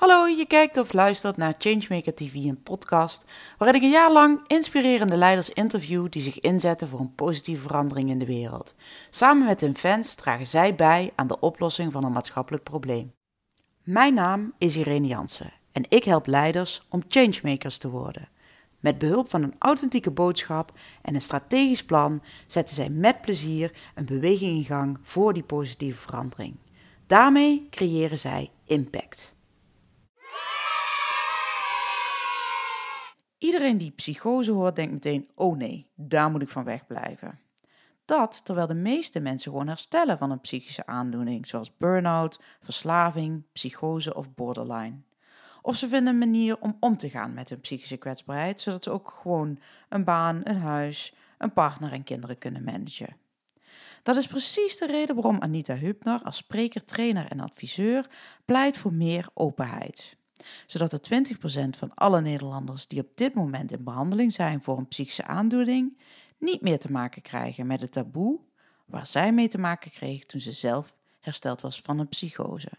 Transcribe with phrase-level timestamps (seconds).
[0.00, 3.24] Hallo, je kijkt of luistert naar Changemaker TV, een podcast
[3.58, 8.10] waarin ik een jaar lang inspirerende leiders interview die zich inzetten voor een positieve verandering
[8.10, 8.74] in de wereld.
[9.10, 13.12] Samen met hun fans dragen zij bij aan de oplossing van een maatschappelijk probleem.
[13.82, 18.28] Mijn naam is Irene Jansen en ik help leiders om changemakers te worden.
[18.78, 20.72] Met behulp van een authentieke boodschap
[21.02, 26.00] en een strategisch plan zetten zij met plezier een beweging in gang voor die positieve
[26.00, 26.56] verandering.
[27.06, 29.38] Daarmee creëren zij impact.
[33.40, 37.38] Iedereen die psychose hoort, denkt meteen: oh nee, daar moet ik van wegblijven.
[38.04, 44.14] Dat terwijl de meeste mensen gewoon herstellen van een psychische aandoening, zoals burn-out, verslaving, psychose
[44.14, 45.00] of borderline.
[45.62, 48.90] Of ze vinden een manier om om te gaan met hun psychische kwetsbaarheid, zodat ze
[48.90, 53.16] ook gewoon een baan, een huis, een partner en kinderen kunnen managen.
[54.02, 58.06] Dat is precies de reden waarom Anita Hübner als spreker, trainer en adviseur
[58.44, 60.18] pleit voor meer openheid
[60.66, 61.24] zodat de
[61.74, 65.98] 20% van alle Nederlanders die op dit moment in behandeling zijn voor een psychische aandoening
[66.38, 68.40] niet meer te maken krijgen met het taboe
[68.86, 72.70] waar zij mee te maken kreeg toen ze zelf hersteld was van een psychose.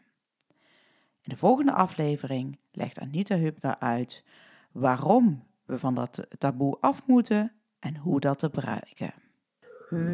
[1.22, 4.24] In de volgende aflevering legt Anita Hübner uit
[4.72, 9.14] waarom we van dat taboe af moeten en hoe dat te bereiken.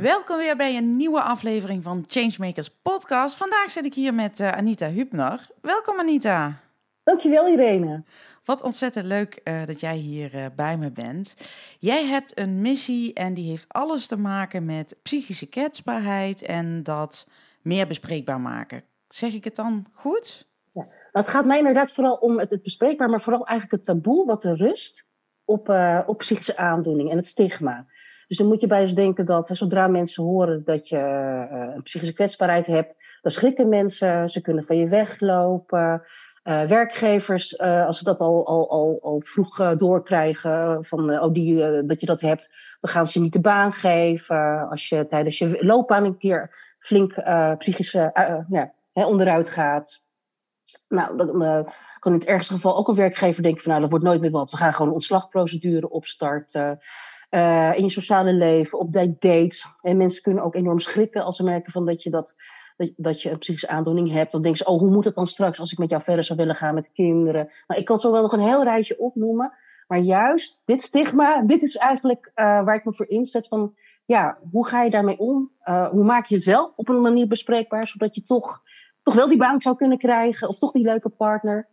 [0.01, 3.35] Welkom weer bij een nieuwe aflevering van Changemakers Podcast.
[3.35, 5.47] Vandaag zit ik hier met uh, Anita Hübner.
[5.61, 6.66] Welkom Anita.
[7.07, 8.03] Dankjewel Irene.
[8.45, 11.35] Wat ontzettend leuk uh, dat jij hier uh, bij me bent.
[11.79, 17.27] Jij hebt een missie en die heeft alles te maken met psychische kwetsbaarheid en dat
[17.61, 18.83] meer bespreekbaar maken.
[19.09, 20.47] Zeg ik het dan goed?
[20.73, 23.95] Ja, nou, het gaat mij inderdaad vooral om het, het bespreekbaar, maar vooral eigenlijk het
[23.95, 25.09] taboe wat er rust
[25.45, 27.85] op, uh, op psychische aandoening en het stigma.
[28.27, 30.97] Dus dan moet je bij eens denken dat zodra mensen horen dat je
[31.75, 36.01] een psychische kwetsbaarheid hebt, dan schrikken mensen, ze kunnen van je weglopen.
[36.47, 41.33] Uh, werkgevers, uh, als ze dat al, al, al, al vroeg uh, doorkrijgen, van, oh,
[41.33, 44.69] die, dat je dat hebt, dan gaan ze je niet de baan geven.
[44.69, 47.13] Als je tijdens je loopbaan een keer flink
[47.57, 50.05] psychisch hè, onderuit gaat.
[50.87, 51.65] Nou, dan
[51.99, 54.31] kan in het ergste geval ook een werkgever denken van, nou, dat wordt nooit meer
[54.31, 54.51] wat.
[54.51, 56.79] We gaan gewoon een ontslagprocedure opstarten.
[57.75, 59.65] in je sociale leven, op dates.
[59.81, 62.35] En mensen kunnen ook enorm schrikken als ze merken van dat je dat
[62.77, 65.27] dat, dat je een psychische aandoening hebt, dan denk je, oh, hoe moet het dan
[65.27, 67.51] straks als ik met jou verder zou willen gaan met kinderen?
[67.67, 69.53] Nou, ik kan zo wel nog een heel rijtje opnoemen.
[69.87, 74.37] Maar juist dit stigma, dit is eigenlijk uh, waar ik me voor inzet van, ja,
[74.51, 75.51] hoe ga je daarmee om?
[75.63, 78.61] Uh, hoe maak je jezelf op een manier bespreekbaar, zodat je toch,
[79.03, 81.67] toch wel die baan zou kunnen krijgen of toch die leuke partner?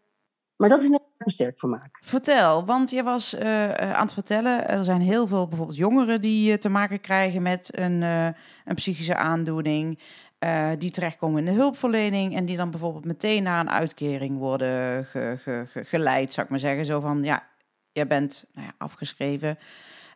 [0.57, 1.91] Maar dat is net sterk voor maken.
[2.03, 6.59] Vertel, want je was uh, aan het vertellen, er zijn heel veel bijvoorbeeld jongeren die
[6.59, 9.99] te maken krijgen met een, een psychische aandoening.
[10.45, 15.05] Uh, die terechtkomen in de hulpverlening en die dan bijvoorbeeld meteen naar een uitkering worden
[15.05, 16.85] ge, ge, ge, geleid, zou ik maar zeggen.
[16.85, 17.47] Zo van, ja,
[17.93, 19.59] jij bent nou ja, afgeschreven.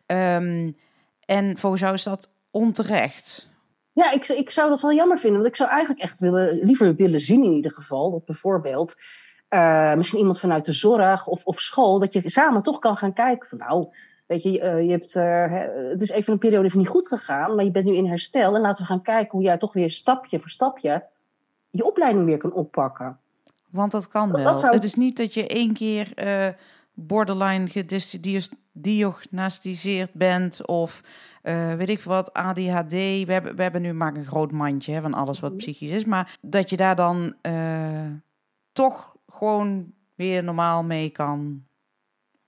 [0.05, 0.77] Um,
[1.25, 3.49] en volgens jou is dat onterecht.
[3.91, 6.95] Ja, ik, ik zou dat wel jammer vinden, want ik zou eigenlijk echt willen, liever
[6.95, 8.95] willen zien in ieder geval, dat bijvoorbeeld
[9.49, 13.13] uh, misschien iemand vanuit de zorg of, of school, dat je samen toch kan gaan
[13.13, 13.93] kijken van nou,
[14.29, 15.51] Weet je, uh, je hebt, uh,
[15.91, 18.55] het is even een periode even niet goed gegaan, maar je bent nu in herstel.
[18.55, 21.05] En laten we gaan kijken hoe jij toch weer stapje voor stapje
[21.69, 23.17] je opleiding weer kan oppakken.
[23.69, 24.55] Want dat kan wel.
[24.55, 24.73] zou...
[24.73, 26.47] Het is niet dat je één keer uh,
[26.93, 31.03] borderline gediagnosticeerd bent of
[31.77, 32.91] weet ik wat, ADHD.
[32.91, 35.59] We hebben, we hebben nu maar een groot mandje hè, van alles wat mhm.
[35.59, 36.05] psychisch is.
[36.05, 37.35] Maar dat je daar dan
[38.73, 41.63] toch gewoon weer normaal mee kan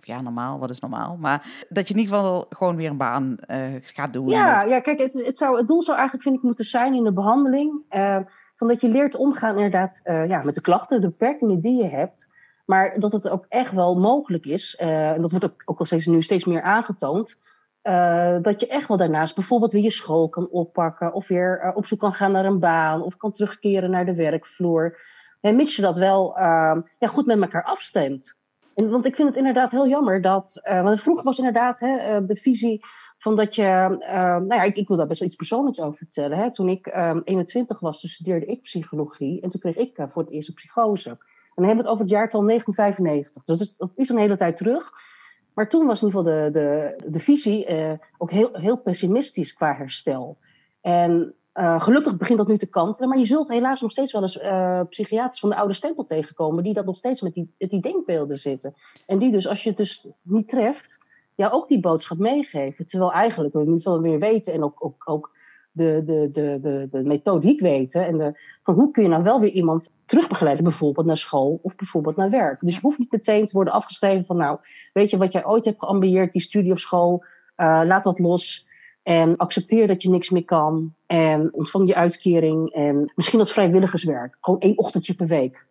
[0.06, 1.18] ja, normaal, wat is normaal?
[1.20, 4.28] Maar dat je in ieder geval gewoon weer een baan uh, gaat doen.
[4.28, 7.04] Ja, ja kijk, het, het, zou, het doel zou eigenlijk, vind ik, moeten zijn in
[7.04, 7.84] de behandeling.
[7.92, 8.18] Uh,
[8.56, 11.90] van dat je leert omgaan inderdaad uh, ja, met de klachten, de beperkingen die je
[11.90, 12.30] hebt.
[12.66, 16.06] Maar dat het ook echt wel mogelijk is, en dat wordt ook, ook al steeds,
[16.06, 17.44] nu steeds meer aangetoond,
[18.42, 22.00] dat je echt wel daarnaast bijvoorbeeld weer je school kan oppakken, of weer op zoek
[22.00, 25.00] kan gaan naar een baan, of kan terugkeren naar de werkvloer.
[25.42, 28.41] En mits je dat wel ja, goed met elkaar afstemt.
[28.76, 30.62] En, want ik vind het inderdaad heel jammer dat.
[30.64, 32.86] Uh, want vroeger was inderdaad hè, uh, de visie
[33.18, 33.62] van dat je.
[33.62, 36.38] Uh, nou ja, ik, ik, wil daar best wel iets persoonlijks over vertellen.
[36.38, 36.54] Hè.
[36.54, 36.88] Toen ik
[37.24, 39.42] 21 was, toen studeerde ik psychologie.
[39.42, 41.10] En toen kreeg ik voor het eerst een psychose.
[41.10, 41.18] En
[41.56, 43.44] dan hebben we het over het jaartal 1995.
[43.44, 44.92] Dus dat is, dat is een hele tijd terug.
[45.54, 47.68] Maar toen was in ieder geval de, de, de visie
[48.18, 50.38] ook heel, heel pessimistisch qua herstel.
[50.82, 54.22] En uh, gelukkig begint dat nu te kantelen, maar je zult helaas nog steeds wel
[54.22, 57.82] eens uh, psychiaters van de oude stempel tegenkomen die dat nog steeds met die, die
[57.82, 58.74] denkbeelden zitten.
[59.06, 61.06] En die dus, als je het dus niet treft,
[61.36, 62.88] ja, ook die boodschap meegeven.
[62.88, 65.32] Terwijl eigenlijk we nu veel meer weten en ook, ook, ook
[65.72, 68.06] de, de, de, de, de methodiek weten.
[68.06, 71.76] En de, van hoe kun je nou wel weer iemand terugbegeleiden, bijvoorbeeld naar school of
[71.76, 72.60] bijvoorbeeld naar werk.
[72.60, 74.60] Dus je hoeft niet meteen te worden afgeschreven van, nou,
[74.94, 77.24] weet je wat jij ooit hebt geambieerd, die studie of school,
[77.58, 78.70] uh, laat dat los.
[79.04, 80.94] En accepteer dat je niks meer kan.
[81.06, 82.72] En ontvang je uitkering.
[82.74, 84.38] En misschien dat vrijwilligerswerk.
[84.42, 85.66] Gewoon één ochtendje per week.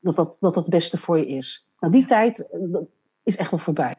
[0.00, 1.68] Dat dat, dat dat het beste voor je is.
[1.80, 2.48] Nou, die tijd
[3.22, 3.94] is echt wel voorbij.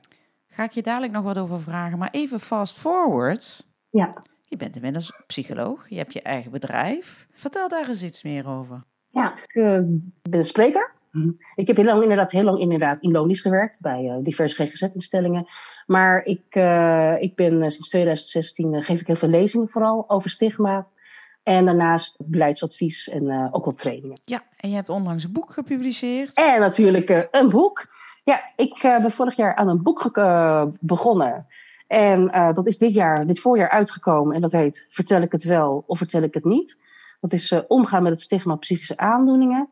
[0.48, 1.98] Ga ik je dadelijk nog wat over vragen.
[1.98, 3.68] Maar even fast forward.
[3.90, 4.24] Ja.
[4.42, 5.90] Je bent inmiddels psycholoog.
[5.90, 7.28] Je hebt je eigen bedrijf.
[7.34, 8.84] Vertel daar eens iets meer over.
[9.08, 9.80] Ja, ik uh,
[10.22, 10.98] ben spreker.
[11.56, 15.48] Ik heb heel lang, inderdaad, heel lang inderdaad in lonisch gewerkt bij uh, diverse GGZ-instellingen.
[15.90, 20.30] Maar ik, uh, ik ben uh, sinds 2016 geef ik heel veel lezingen vooral over
[20.30, 20.88] stigma.
[21.44, 24.20] En daarnaast beleidsadvies en ook wel trainingen.
[24.26, 26.34] Ja, en je hebt onlangs een boek gepubliceerd.
[26.34, 27.86] En natuurlijk een boek.
[28.24, 30.12] Ja, ik ben vorig jaar aan een boek
[30.80, 31.48] begonnen.
[31.88, 34.36] En dat is dit jaar, dit voorjaar uitgekomen.
[34.36, 36.80] En dat heet Vertel ik het wel of vertel ik het niet?
[37.22, 39.70] Dat is omgaan met het stigma psychische aandoeningen.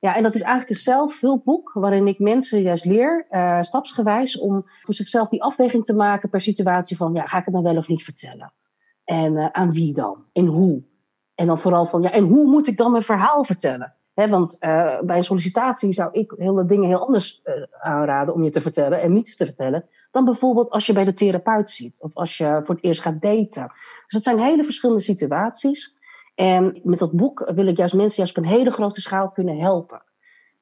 [0.00, 4.62] Ja, en dat is eigenlijk een zelfhulpboek waarin ik mensen juist leer, uh, stapsgewijs, om
[4.82, 7.76] voor zichzelf die afweging te maken per situatie van, ja, ga ik het nou wel
[7.76, 8.52] of niet vertellen?
[9.04, 10.24] En uh, aan wie dan?
[10.32, 10.82] En hoe?
[11.34, 13.92] En dan vooral van, ja, en hoe moet ik dan mijn verhaal vertellen?
[14.14, 17.42] Want uh, bij een sollicitatie zou ik hele dingen heel anders
[17.80, 21.12] aanraden om je te vertellen en niet te vertellen, dan bijvoorbeeld als je bij de
[21.12, 23.72] therapeut ziet of als je voor het eerst gaat daten.
[24.02, 25.97] Dus dat zijn hele verschillende situaties.
[26.38, 29.58] En met dat boek wil ik juist mensen juist op een hele grote schaal kunnen
[29.58, 30.02] helpen.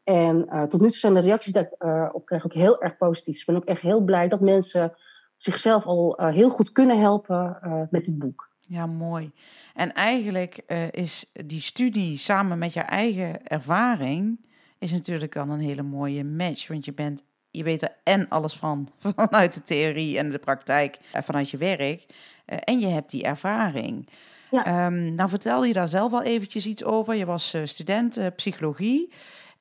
[0.04, 2.82] En uh, tot nu toe zijn de reacties die ik uh, op krijg ook heel
[2.82, 3.40] erg positief.
[3.40, 4.96] Ik ben ook echt heel blij dat mensen
[5.36, 7.58] zichzelf al uh, heel goed kunnen helpen
[7.90, 8.50] met dit boek.
[8.60, 9.32] Ja, mooi.
[9.74, 10.56] En eigenlijk
[10.90, 14.46] is die studie samen met je eigen ervaring
[14.78, 16.68] is natuurlijk dan een hele mooie match.
[16.68, 20.98] Want je bent je weet er en alles van vanuit de theorie en de praktijk,
[21.12, 22.06] vanuit je werk.
[22.44, 24.08] en je hebt die ervaring.
[24.50, 24.86] Ja.
[24.86, 27.14] Um, nou vertelde je daar zelf al eventjes iets over.
[27.14, 29.12] Je was uh, student uh, psychologie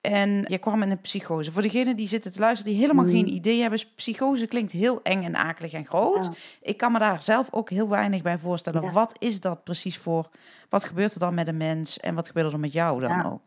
[0.01, 1.51] en je kwam in een psychose.
[1.51, 3.35] Voor degenen die zitten te luisteren, die helemaal geen mm.
[3.35, 6.29] idee hebben, psychose klinkt heel eng en akelig en groot.
[6.61, 8.91] Ik kan me daar zelf ook heel weinig bij voorstellen.
[8.91, 10.29] Wat is dat precies voor?
[10.69, 13.41] Wat gebeurt er dan met een mens en wat gebeurt er met jou dan ook?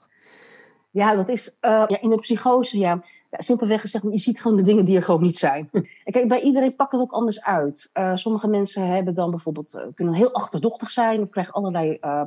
[0.91, 4.57] Ja, dat is uh, ja, in een psychose, ja, ja, simpelweg gezegd, je ziet gewoon
[4.57, 5.69] de dingen die er gewoon niet zijn.
[6.05, 7.91] en kijk, bij iedereen pakt het ook anders uit.
[7.95, 12.23] Uh, sommige mensen hebben dan bijvoorbeeld, uh, kunnen heel achterdochtig zijn of krijgen allerlei, uh,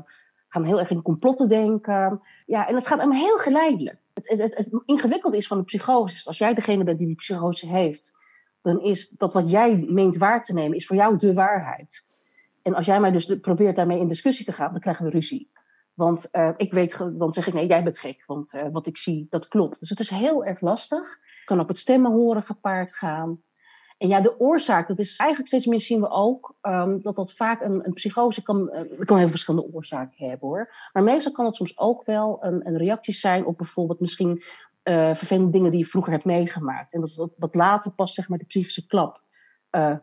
[0.48, 2.22] gaan heel erg in complotten denken.
[2.46, 3.98] Ja, en het gaat allemaal heel geleidelijk.
[4.14, 7.16] Het, het, het, het ingewikkelde is van de psychose, als jij degene bent die die
[7.16, 8.12] psychose heeft,
[8.62, 12.08] dan is dat wat jij meent waar te nemen, is voor jou de waarheid.
[12.62, 15.50] En als jij mij dus probeert daarmee in discussie te gaan, dan krijgen we ruzie.
[15.94, 18.24] Want uh, ik weet, dan zeg ik nee, jij bent gek.
[18.26, 19.80] Want uh, wat ik zie, dat klopt.
[19.80, 21.18] Dus het is heel erg lastig.
[21.46, 23.44] Kan ook het stemmen horen gepaard gaan.
[23.98, 27.34] En ja, de oorzaak, dat is eigenlijk steeds meer zien we ook um, dat dat
[27.34, 30.74] vaak een, een psychose kan, uh, kan heel verschillende oorzaken hebben hoor.
[30.94, 34.44] Maar meestal kan het soms ook wel een, een reactie zijn op bijvoorbeeld misschien
[34.84, 36.94] vervelende dingen die je vroeger hebt meegemaakt.
[36.94, 39.22] En dat, dat, dat later pas zeg maar de psychische klap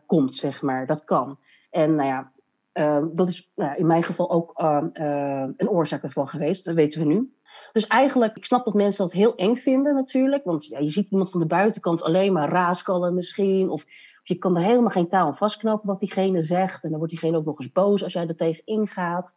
[0.05, 0.85] komt, zeg maar.
[0.85, 1.39] Dat kan.
[1.69, 2.31] En nou ja,
[2.79, 6.75] uh, dat is nou, in mijn geval ook uh, uh, een oorzaak ervan geweest, dat
[6.75, 7.33] weten we nu.
[7.71, 10.43] Dus eigenlijk, ik snap dat mensen dat heel eng vinden natuurlijk.
[10.43, 13.69] Want ja, je ziet iemand van de buitenkant alleen maar raaskallen misschien.
[13.69, 13.83] Of,
[14.21, 16.83] of je kan er helemaal geen taal aan vastknopen wat diegene zegt.
[16.83, 19.35] En dan wordt diegene ook nog eens boos als jij er tegen ingaat.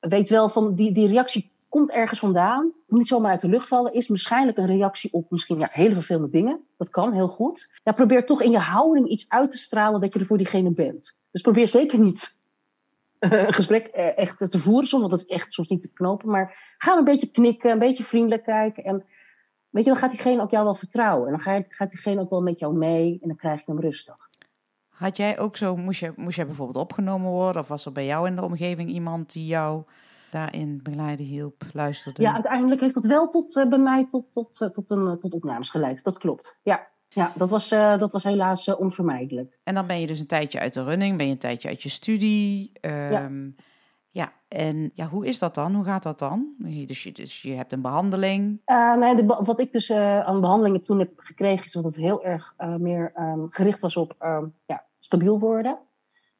[0.00, 2.72] Weet wel, van die, die reactie komt ergens vandaan.
[2.86, 3.92] Niet zomaar uit de lucht vallen.
[3.92, 6.60] Is waarschijnlijk een reactie op misschien ja, hele vervelende dingen.
[6.76, 7.80] Dat kan heel goed.
[7.84, 10.70] Ja, probeer toch in je houding iets uit te stralen dat je er voor diegene
[10.70, 11.22] bent.
[11.30, 12.35] Dus probeer zeker niet
[13.18, 16.30] een gesprek eh, echt te voeren, soms, want dat is echt soms niet te knopen.
[16.30, 18.84] Maar ga een beetje knikken, een beetje vriendelijk kijken.
[18.84, 19.04] En
[19.70, 21.26] weet je, dan gaat diegene ook jou wel vertrouwen.
[21.26, 24.16] En dan gaat, diegene ook wel met jou mee en dan krijg je hem rustig.
[24.88, 27.62] Had jij ook zo, moest je, moest jij bijvoorbeeld opgenomen worden?
[27.62, 29.82] Of was er bij jou in de omgeving iemand die jou
[30.30, 32.22] daarin begeleiden, hielp, luisterde?
[32.22, 35.70] Ja, uiteindelijk heeft dat wel tot, uh, bij mij tot, tot, tot, een, tot opnames
[35.70, 36.04] geleid.
[36.04, 36.88] Dat klopt, ja.
[37.16, 39.58] Ja, dat was, uh, dat was helaas uh, onvermijdelijk.
[39.64, 41.82] En dan ben je dus een tijdje uit de running, ben je een tijdje uit
[41.82, 42.72] je studie.
[42.80, 43.30] Um, ja.
[44.10, 44.32] ja.
[44.48, 45.74] en ja, hoe is dat dan?
[45.74, 46.54] Hoe gaat dat dan?
[46.58, 48.60] Dus je, dus je hebt een behandeling.
[48.66, 52.24] Uh, nee, de, wat ik dus aan behandelingen toen heb gekregen, is dat het heel
[52.24, 55.78] erg meer um, gericht was op um, ja, stabiel worden.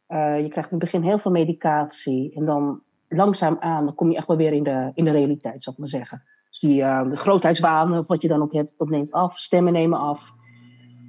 [0.09, 4.16] je krijgt in het begin heel veel medicatie en dan langzaam aan, dan kom je
[4.16, 6.23] echt wel weer in de, in de realiteit, zou ik maar zeggen.
[6.50, 9.99] Dus die de grootheidswaan, of wat je dan ook hebt, dat neemt af, stemmen nemen
[9.99, 10.36] af.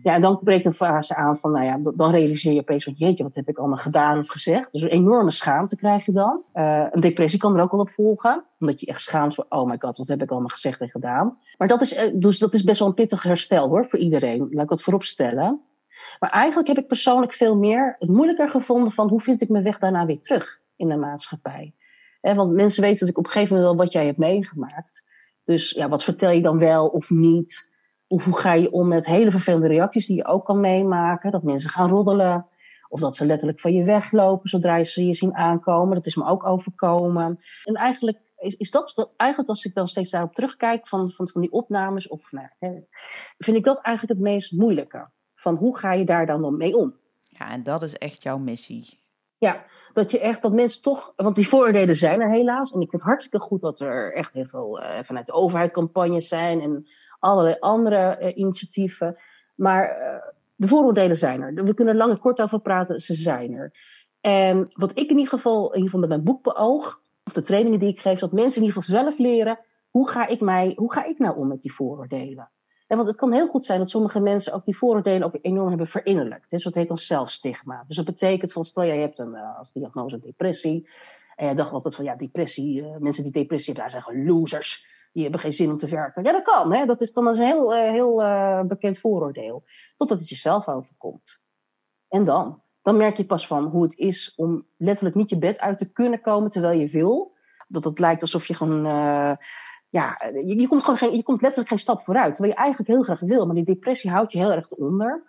[0.08, 3.24] Ja, dan breekt een fase aan van, nou ja, dan realiseer je opeens van, jeetje,
[3.24, 4.72] wat heb ik allemaal gedaan of gezegd.
[4.72, 6.44] Dus een enorme schaamte krijg je dan.
[6.54, 9.68] Uh, een depressie kan er ook wel op volgen, omdat je echt schaamt voor, oh
[9.68, 11.38] my god, wat heb ik allemaal gezegd en gedaan.
[11.58, 14.48] Maar dat is, uh, dus dat is best wel een pittig herstel hoor, voor iedereen.
[14.52, 15.62] Laat ik dat voorop stellen.
[16.20, 19.64] Maar eigenlijk heb ik persoonlijk veel meer het moeilijker gevonden van, hoe vind ik mijn
[19.64, 20.62] weg daarna weer terug?
[20.78, 21.74] in de maatschappij.
[22.22, 25.04] want mensen weten natuurlijk op een gegeven moment wel wat jij hebt meegemaakt.
[25.44, 27.70] Dus ja, wat vertel je dan wel of niet?
[28.08, 31.32] Of hoe ga je om met hele vervelende reacties die je ook kan meemaken?
[31.32, 32.46] Dat mensen gaan roddelen.
[32.90, 35.96] Of dat ze letterlijk van je weglopen zodra ze je zien aankomen.
[35.96, 37.38] Dat is me ook overkomen.
[37.64, 41.28] En eigenlijk is, is dat, dat, eigenlijk als ik dan steeds daarop terugkijk van, van,
[41.28, 42.72] van die opnames, of, nou, hè,
[43.38, 45.10] vind ik dat eigenlijk het meest moeilijke.
[45.36, 46.96] Van hoe ga je daar dan mee om?
[47.30, 49.00] Ja, en dat is echt jouw missie.
[49.38, 49.66] Ja,
[49.98, 52.72] dat je echt, dat mensen toch, want die vooroordelen zijn er helaas.
[52.72, 55.72] En ik vind het hartstikke goed dat er echt heel veel uh, vanuit de overheid
[55.72, 56.88] campagnes zijn en
[57.20, 59.18] allerlei andere uh, initiatieven.
[59.56, 61.54] Maar uh, de vooroordelen zijn er.
[61.64, 63.72] We kunnen er lang en kort over praten, ze zijn er.
[64.22, 67.42] En wat ik in ieder geval, in ieder geval met mijn boek beoog, of de
[67.42, 70.74] trainingen die ik geef, dat mensen in ieder geval zelf leren, hoe ga ik, mij,
[70.76, 72.52] hoe ga ik nou om met die vooroordelen?
[72.88, 75.68] En want het kan heel goed zijn dat sommige mensen ook die vooroordelen ook enorm
[75.68, 76.50] hebben verinnerlijkt.
[76.50, 77.84] Dus dat heet dan zelfstigma.
[77.88, 80.90] Dus dat betekent van, stel jij hebt een uh, als diagnose depressie.
[81.36, 84.40] En jij dacht altijd van, ja, depressie, uh, mensen die depressie hebben, daar zijn gewoon
[84.40, 84.96] losers.
[85.14, 86.24] Die hebben geen zin om te werken.
[86.24, 86.74] Ja, dat kan.
[86.74, 86.86] Hè?
[86.86, 88.16] Dat is, kan een heel, uh, heel
[88.68, 89.64] bekend vooroordeel.
[89.96, 91.44] Totdat het jezelf overkomt.
[92.08, 92.62] En dan?
[92.82, 95.92] Dan merk je pas van hoe het is om letterlijk niet je bed uit te
[95.92, 97.36] kunnen komen terwijl je wil.
[97.68, 98.86] Dat het lijkt alsof je gewoon
[99.98, 102.36] ja, je, je, komt gewoon geen, je komt letterlijk geen stap vooruit.
[102.36, 105.24] Terwijl je eigenlijk heel graag wil, maar die depressie houdt je heel erg onder.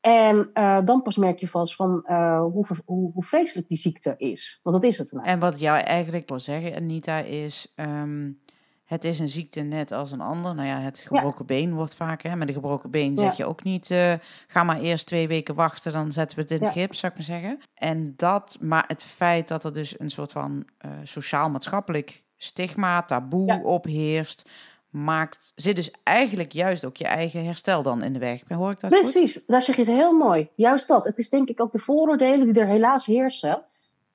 [0.00, 4.14] En uh, dan pas merk je vast van uh, hoe, hoe, hoe, vreselijk die ziekte
[4.16, 4.60] is.
[4.62, 5.12] Want dat is het.
[5.12, 5.26] Nou.
[5.26, 7.72] En wat jou eigenlijk wil zeggen, Anita, is...
[7.76, 8.42] Um,
[8.84, 10.54] het is een ziekte net als een ander.
[10.54, 11.54] Nou ja, het gebroken ja.
[11.54, 12.22] been wordt vaak...
[12.22, 13.90] Hè, met een gebroken been zeg je ook niet...
[13.90, 14.12] Uh,
[14.46, 16.80] ga maar eerst twee weken wachten, dan zetten we het in het ja.
[16.80, 17.58] gips, zou ik maar zeggen.
[17.74, 20.66] En dat, maar het feit dat er dus een soort van
[21.02, 23.60] sociaal-maatschappelijk stigma, taboe ja.
[23.62, 24.48] opheerst,
[24.90, 28.42] maakt, zit dus eigenlijk juist ook je eigen herstel dan in de weg.
[28.48, 29.44] Hoor ik dat Precies, goed?
[29.46, 30.48] daar zeg je het heel mooi.
[30.54, 31.04] Juist dat.
[31.04, 33.62] Het is denk ik ook de vooroordelen die er helaas heersen.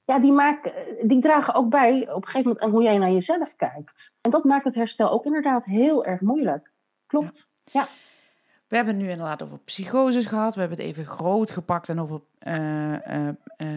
[0.06, 3.12] Ja, die, maken, die dragen ook bij op een gegeven moment aan hoe jij naar
[3.12, 4.18] jezelf kijkt.
[4.22, 6.72] En dat maakt het herstel ook inderdaad heel erg moeilijk.
[7.08, 7.82] Klopt, ja.
[7.82, 7.88] ja.
[8.76, 10.54] We hebben het nu inderdaad over psychoses gehad.
[10.54, 13.28] We hebben het even groot gepakt en over uh, uh,
[13.58, 13.68] uh,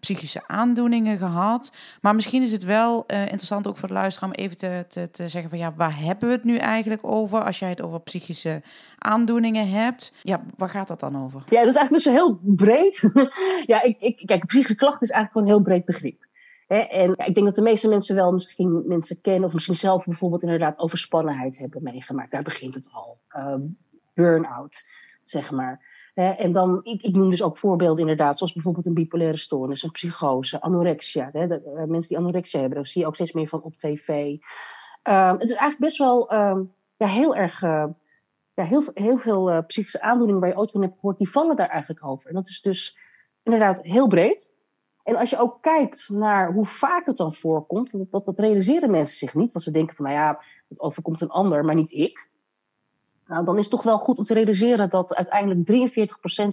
[0.00, 1.72] psychische aandoeningen gehad.
[2.00, 5.28] Maar misschien is het wel interessant ook voor de luisteraar om even te, te, te,
[5.28, 8.62] zeggen van ja, waar hebben we het nu eigenlijk over als jij het over psychische
[8.98, 10.12] aandoeningen hebt?
[10.22, 11.42] Ja, waar gaat dat dan over?
[11.48, 13.10] Ja, dat is eigenlijk best heel breed.
[13.72, 16.24] ja, ik, ik, kijk, psychische klachten is eigenlijk gewoon een heel breed begrip.
[16.66, 20.42] En ik denk dat de meeste mensen wel misschien mensen kennen of misschien zelf bijvoorbeeld
[20.42, 22.30] inderdaad overspannenheid hebben meegemaakt.
[22.30, 23.18] Daar begint het al.
[23.28, 23.60] Ehm,
[24.16, 24.88] burn-out,
[25.22, 25.94] zeg maar.
[26.14, 29.90] en dan, ik, ik, noem dus ook voorbeelden inderdaad, zoals bijvoorbeeld een bipolaire stoornis, een
[29.90, 31.28] psychose, anorexia.
[31.32, 34.08] Hè, de, mensen die anorexia hebben, daar zie je ook steeds meer van op tv.
[34.08, 37.84] Um, het is eigenlijk best wel um, ja, heel erg, uh,
[38.54, 41.56] ja, heel, heel veel uh, psychische aandoeningen waar je ooit van hebt gehoord, die vallen
[41.56, 42.28] daar eigenlijk over.
[42.28, 42.98] En dat is dus
[43.42, 44.54] inderdaad heel breed.
[45.06, 48.90] En als je ook kijkt naar hoe vaak het dan voorkomt, dat, dat, dat realiseren
[48.90, 49.52] mensen zich niet.
[49.52, 52.25] Want ze denken van, nou ja, het overkomt een ander, maar niet ik.
[53.26, 55.90] Nou, dan is het toch wel goed om te realiseren dat uiteindelijk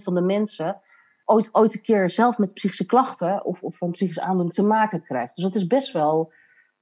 [0.00, 0.80] 43% van de mensen
[1.24, 5.02] ooit, ooit een keer zelf met psychische klachten of, of een psychische aandoening te maken
[5.02, 5.34] krijgt.
[5.34, 6.32] Dus dat is best wel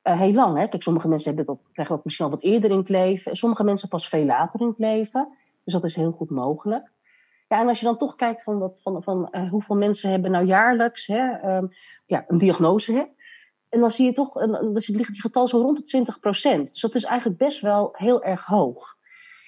[0.05, 0.59] uh, heel lang.
[0.59, 0.69] Hè?
[0.69, 3.65] Kijk, sommige mensen hebben dat, krijgen dat misschien al wat eerder in het leven, sommige
[3.65, 5.29] mensen pas veel later in het leven.
[5.65, 6.91] Dus dat is heel goed mogelijk.
[7.49, 10.31] Ja, en als je dan toch kijkt van, dat, van, van uh, hoeveel mensen hebben
[10.31, 11.73] nou jaarlijks hè, um,
[12.07, 12.93] ja, een diagnose.
[12.93, 13.03] Hè?
[13.69, 16.05] En dan zie je toch, en, dan ligt die getal zo rond de
[16.59, 18.97] 20% Dus dat is eigenlijk best wel heel erg hoog.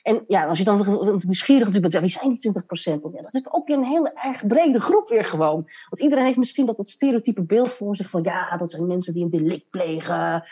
[0.05, 0.77] En ja, als je dan
[1.21, 3.03] nieuwsgierig natuurlijk bent, wie zijn die 20 procent?
[3.03, 5.69] Ja, dat is ook een heel erg brede groep weer gewoon.
[5.89, 9.15] Want iedereen heeft misschien dat, dat stereotype beeld voor zich van, ja, dat zijn mensen
[9.15, 10.45] die een delict plegen.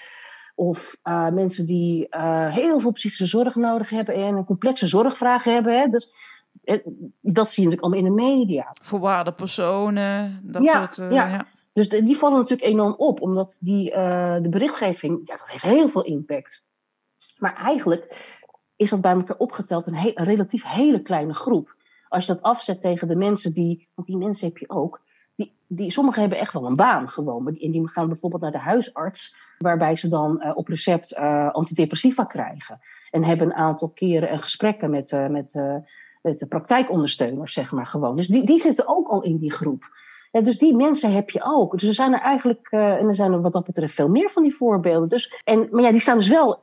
[0.54, 5.44] Of uh, mensen die uh, heel veel psychische zorg nodig hebben en een complexe zorgvraag
[5.44, 5.78] hebben.
[5.78, 5.88] Hè?
[5.88, 6.12] Dus
[6.64, 6.78] eh,
[7.20, 8.70] dat zie je natuurlijk allemaal in de media.
[8.82, 11.10] Verwaarde personen, dat ja, soort...
[11.10, 11.28] Uh, ja.
[11.28, 11.46] ja.
[11.72, 13.90] Dus de, die vallen natuurlijk enorm op, omdat die,
[14.40, 16.64] de berichtgeving, ja, dat heeft heel veel impact.
[17.38, 18.40] Maar eigenlijk
[18.82, 21.74] is dat bij elkaar opgeteld een, een relatief hele kleine groep.
[22.08, 25.00] Als je dat afzet tegen de mensen die, want die mensen heb je ook,
[25.34, 27.46] die, die, sommigen hebben echt wel een baan gewoon.
[27.46, 32.24] En die gaan bijvoorbeeld naar de huisarts, waarbij ze dan uh, op recept uh, antidepressiva
[32.24, 32.80] krijgen.
[33.10, 35.54] En hebben een aantal keren gesprekken met, uh, met,
[36.22, 38.16] met de praktijkondersteuners, zeg maar gewoon.
[38.16, 40.00] Dus die, die zitten ook al in die groep.
[40.30, 41.72] Dus die mensen heb je ook.
[41.72, 44.42] Dus er zijn er eigenlijk, en er zijn er wat dat betreft veel meer van
[44.42, 45.08] die voorbeelden.
[45.08, 46.62] Dus, en, maar ja, die staan dus wel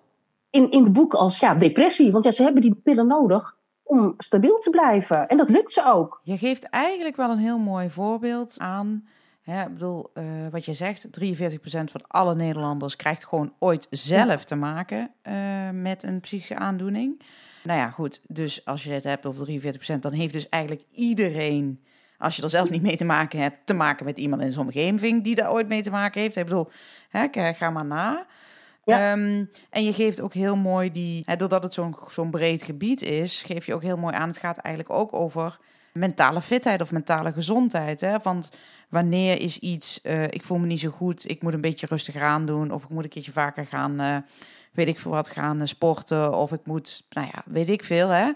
[0.49, 2.11] in, in de boeken als ja, depressie.
[2.11, 5.27] Want ja, ze hebben die pillen nodig om stabiel te blijven.
[5.27, 6.19] En dat lukt ze ook.
[6.23, 9.07] Je geeft eigenlijk wel een heel mooi voorbeeld aan.
[9.41, 14.43] Hè, ik bedoel, uh, wat je zegt, 43% van alle Nederlanders krijgt gewoon ooit zelf
[14.43, 15.33] te maken uh,
[15.73, 17.21] met een psychische aandoening.
[17.63, 19.47] Nou ja, goed, dus als je het hebt over
[19.95, 21.83] 43%, dan heeft dus eigenlijk iedereen
[22.19, 24.65] als je er zelf niet mee te maken hebt, te maken met iemand in zijn
[24.65, 26.35] omgeving die daar ooit mee te maken heeft.
[26.35, 26.69] Ik bedoel,
[27.09, 28.25] hè, ga maar na.
[28.91, 33.01] Ehm, en je geeft ook heel mooi die, hè, doordat het zo'n zo'n breed gebied
[33.01, 34.27] is, geef je ook heel mooi aan.
[34.27, 35.59] Het gaat eigenlijk ook over
[35.93, 38.01] mentale fitheid of mentale gezondheid.
[38.01, 38.17] Hè?
[38.23, 38.49] Want
[38.89, 42.21] wanneer is iets, uh, ik voel me niet zo goed, ik moet een beetje rustiger
[42.21, 44.17] aan doen, of ik moet een keertje vaker gaan, uh,
[44.71, 48.09] weet ik veel wat, gaan uh, sporten, of ik moet, nou ja, weet ik veel,
[48.09, 48.31] hè.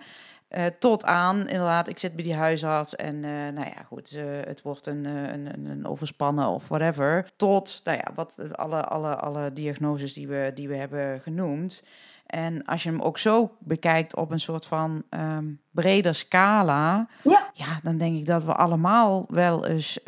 [0.79, 3.19] Tot aan, inderdaad, ik zit bij die huisarts en
[3.53, 4.09] nou ja, goed,
[4.45, 7.31] het wordt een, een, een, overspannen of whatever.
[7.35, 11.83] Tot, nou ja, wat, alle, alle, alle diagnoses die we, die we hebben genoemd.
[12.25, 17.49] En als je hem ook zo bekijkt op een soort van um, breder scala, ja.
[17.53, 17.79] ja.
[17.83, 19.99] dan denk ik dat we allemaal wel eens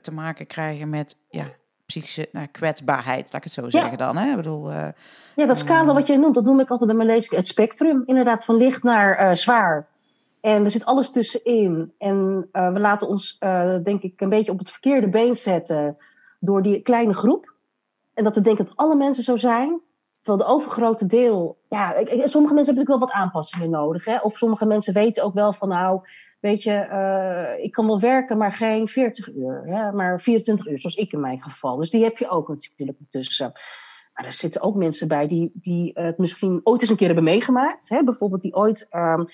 [0.00, 1.50] te maken krijgen met ja,
[1.86, 4.16] psychische nou, kwetsbaarheid, laat ik het zo zeggen dan.
[4.16, 4.30] Hè?
[4.30, 4.88] Ik bedoel, uh,
[5.36, 7.46] ja, dat scala uh, wat jij noemt, dat noem ik altijd bij mijn lezing het
[7.46, 8.02] spectrum.
[8.06, 9.88] Inderdaad, van licht naar zwaar.
[10.40, 11.92] En er zit alles tussenin.
[11.98, 13.38] En we laten ons,
[13.82, 15.96] denk ik, een beetje op het verkeerde been zetten
[16.40, 17.54] door die kleine groep.
[18.14, 19.80] En dat we denken dat alle mensen zo zijn.
[20.20, 24.04] Terwijl de overgrote deel, ja, sommige mensen hebben natuurlijk wel wat aanpassingen nodig.
[24.04, 24.18] Hè?
[24.18, 26.00] Of sommige mensen weten ook wel van, nou,
[26.44, 29.92] weet je, uh, ik kan wel werken, maar geen 40 uur, hè?
[29.92, 31.76] maar 24 uur, zoals ik in mijn geval.
[31.76, 33.52] Dus die heb je ook natuurlijk ertussen.
[34.14, 37.24] Maar er zitten ook mensen bij die, die het misschien ooit eens een keer hebben
[37.24, 37.88] meegemaakt.
[37.88, 38.02] Hè?
[38.02, 39.26] Bijvoorbeeld die ooit um,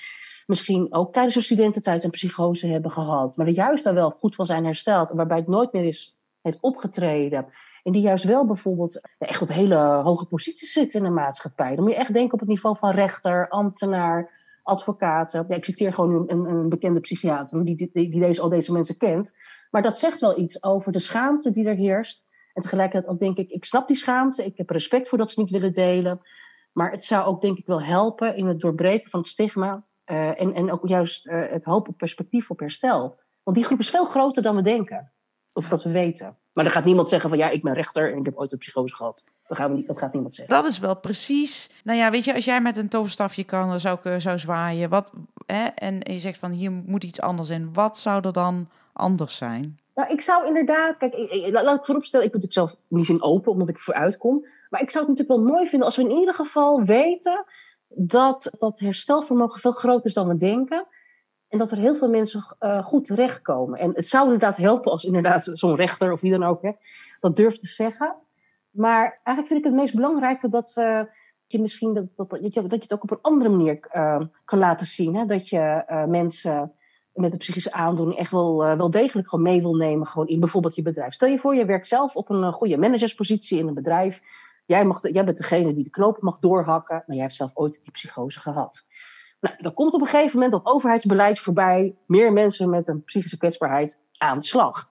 [0.46, 3.36] misschien ook tijdens hun studententijd een psychose hebben gehad.
[3.36, 5.10] Maar die juist daar wel goed van zijn hersteld.
[5.10, 7.46] En waarbij het nooit meer is, heeft opgetreden.
[7.82, 11.74] En die juist wel bijvoorbeeld echt op hele hoge posities zitten in de maatschappij.
[11.74, 15.32] Dan moet je echt denken op het niveau van rechter, ambtenaar, advocaat.
[15.32, 18.96] Ja, ik citeer gewoon een, een bekende psychiater die, die, die, deze, al deze mensen
[18.96, 19.38] kent.
[19.70, 22.26] Maar dat zegt wel iets over de schaamte die er heerst.
[22.52, 24.44] En tegelijkertijd ook denk ik, ik snap die schaamte.
[24.44, 26.20] Ik heb respect voor dat ze niet willen delen.
[26.72, 29.86] Maar het zou ook denk ik wel helpen in het doorbreken van het stigma.
[30.06, 33.20] Uh, en, en ook juist uh, het hoop op perspectief op herstel.
[33.42, 35.12] Want die groep is veel groter dan we denken.
[35.52, 36.36] Of dat we weten.
[36.52, 38.58] Maar dan gaat niemand zeggen van ja, ik ben rechter en ik heb ooit een
[38.58, 39.24] psychose gehad.
[39.46, 40.54] Dat, gaan we niet, dat gaat niemand zeggen.
[40.54, 41.70] Dat is wel precies.
[41.84, 44.38] Nou ja, weet je, als jij met een toverstafje kan, dan zou ik eh, zou
[44.38, 44.88] zwaaien.
[44.88, 45.12] Wat,
[45.46, 47.72] hè, en je zegt van hier moet iets anders in.
[47.72, 49.78] Wat zou er dan anders zijn?
[49.94, 53.22] Nou, ik zou inderdaad, kijk, ik, laat ik vooropstellen, ik ben natuurlijk zelf niet zin
[53.22, 54.46] open, omdat ik vooruit kom.
[54.70, 57.44] Maar ik zou het natuurlijk wel mooi vinden als we in ieder geval weten
[57.88, 60.86] dat dat herstelvermogen veel groter is dan we denken.
[61.50, 63.78] En dat er heel veel mensen uh, goed terechtkomen.
[63.78, 66.70] En het zou inderdaad helpen als inderdaad zo'n rechter of wie dan ook hè,
[67.20, 68.14] dat durft te zeggen.
[68.70, 71.00] Maar eigenlijk vind ik het meest belangrijke dat, uh,
[71.46, 74.58] je misschien dat, dat, dat, je, dat het ook op een andere manier uh, kan
[74.58, 75.14] laten zien.
[75.14, 75.26] Hè?
[75.26, 76.72] Dat je mensen
[77.12, 80.74] met een psychische aandoening echt wel, wel degelijk gewoon mee wil nemen gewoon in bijvoorbeeld
[80.74, 81.12] je bedrijf.
[81.12, 84.22] Stel je voor, je werkt zelf op een goede managerspositie in een bedrijf.
[84.66, 87.82] Jij, mag jij bent degene die de knopen mag doorhakken, maar jij hebt zelf ooit
[87.82, 88.86] die psychose gehad.
[89.40, 93.36] Nou, dan komt op een gegeven moment dat overheidsbeleid voorbij, meer mensen met een psychische
[93.36, 94.90] kwetsbaarheid aan de slag.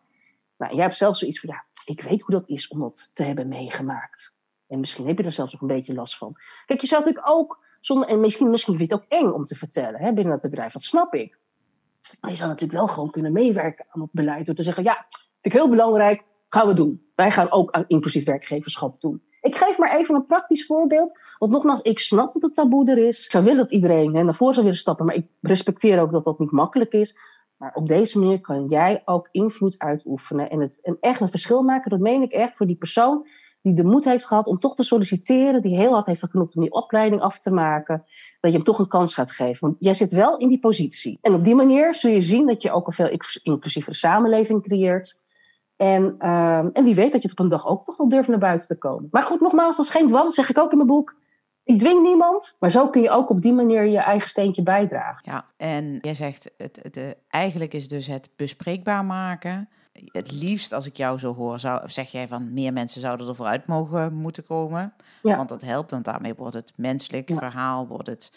[0.57, 3.23] Nou, jij hebt zelf zoiets van, ja, ik weet hoe dat is om dat te
[3.23, 4.37] hebben meegemaakt.
[4.67, 6.35] En misschien heb je er zelfs ook een beetje last van.
[6.65, 9.45] Kijk, je zou natuurlijk ook, zonder, en misschien, misschien vind je het ook eng om
[9.45, 11.39] te vertellen hè, binnen het bedrijf, dat snap ik.
[12.19, 15.05] Maar je zou natuurlijk wel gewoon kunnen meewerken aan het beleid door te zeggen, ja,
[15.09, 17.11] vind ik heel belangrijk, gaan we doen.
[17.15, 19.23] Wij gaan ook inclusief werkgeverschap doen.
[19.41, 21.19] Ik geef maar even een praktisch voorbeeld.
[21.37, 23.25] Want nogmaals, ik snap dat het taboe er is.
[23.25, 25.05] Ik zou willen dat iedereen hè, naar voren zou willen stappen.
[25.05, 27.17] Maar ik respecteer ook dat dat niet makkelijk is.
[27.57, 30.49] Maar op deze manier kan jij ook invloed uitoefenen.
[30.49, 31.89] En, het, en echt een verschil maken.
[31.89, 33.27] Dat meen ik echt voor die persoon
[33.61, 35.61] die de moed heeft gehad om toch te solliciteren.
[35.61, 38.05] Die heel hard heeft geknopt om die opleiding af te maken.
[38.39, 39.59] Dat je hem toch een kans gaat geven.
[39.59, 41.17] Want jij zit wel in die positie.
[41.21, 45.23] En op die manier zul je zien dat je ook een veel inclusievere samenleving creëert.
[45.79, 48.27] En, uh, en wie weet dat je het op een dag ook nog wel durft
[48.27, 49.07] naar buiten te komen.
[49.11, 51.15] Maar goed, nogmaals, dat is geen dwang, zeg ik ook in mijn boek.
[51.63, 55.31] Ik dwing niemand, maar zo kun je ook op die manier je eigen steentje bijdragen.
[55.31, 59.69] Ja, en jij zegt, het, het, eigenlijk is dus het bespreekbaar maken.
[60.05, 63.35] Het liefst, als ik jou zo hoor, zou, zeg jij van meer mensen zouden er
[63.35, 64.93] vooruit mogen moeten komen.
[65.21, 65.35] Ja.
[65.35, 68.31] Want dat helpt, want daarmee wordt het menselijk verhaal, wordt het...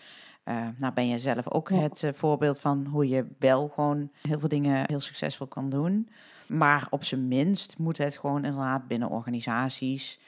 [0.44, 4.38] Uh, nou ben je zelf ook het uh, voorbeeld van hoe je wel gewoon heel
[4.38, 6.08] veel dingen heel succesvol kan doen.
[6.52, 10.20] Maar op zijn minst moet het gewoon inderdaad binnen organisaties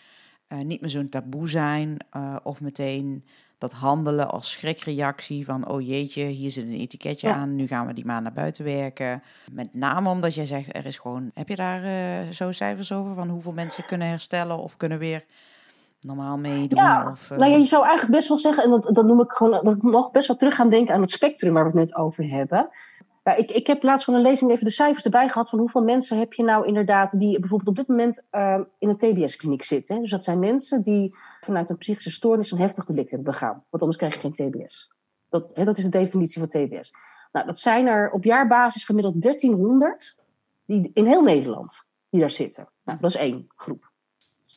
[0.49, 1.97] uh, niet meer zo'n taboe zijn.
[2.17, 3.25] Uh, of meteen
[3.59, 7.93] dat handelen als schrikreactie van oh jeetje, hier zit een etiketje aan, nu gaan we
[7.93, 9.23] die maar naar buiten werken.
[9.53, 13.15] Met name omdat jij zegt, er is gewoon, heb je daar uh, zo cijfers over
[13.15, 15.25] van hoeveel mensen kunnen herstellen of kunnen weer
[16.01, 16.79] normaal meedoen?
[16.79, 19.33] Ja, of, nou ja, je zou eigenlijk best wel zeggen, en dat, dat noem ik
[19.33, 21.79] gewoon, dat ik nog best wel terug gaan denken aan het spectrum waar we het
[21.79, 22.69] net over hebben.
[23.25, 25.83] Ja, ik, ik heb laatst van een lezing even de cijfers erbij gehad van hoeveel
[25.83, 30.01] mensen heb je nou inderdaad die bijvoorbeeld op dit moment uh, in een TBS-kliniek zitten.
[30.01, 33.65] Dus dat zijn mensen die vanuit een psychische stoornis een heftig delict hebben begaan.
[33.71, 34.93] Want anders krijg je geen TBS.
[35.29, 36.95] Dat, hè, dat is de definitie van TBS.
[37.33, 40.19] Nou, dat zijn er op jaarbasis gemiddeld 1300
[40.67, 42.69] Die, in heel Nederland die daar zitten.
[42.85, 43.91] Nou, dat is één groep.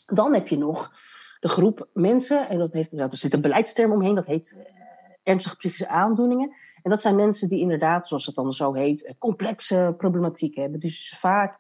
[0.06, 0.91] Dan heb je nog
[1.39, 4.63] de groep mensen, en dat heeft, er zit een beleidsterm omheen, dat heet uh,
[5.27, 6.55] ernstige psychische aandoeningen.
[6.83, 10.79] En dat zijn mensen die inderdaad, zoals het dan zo heet, eh, complexe problematiek hebben.
[10.79, 11.59] Dus vaak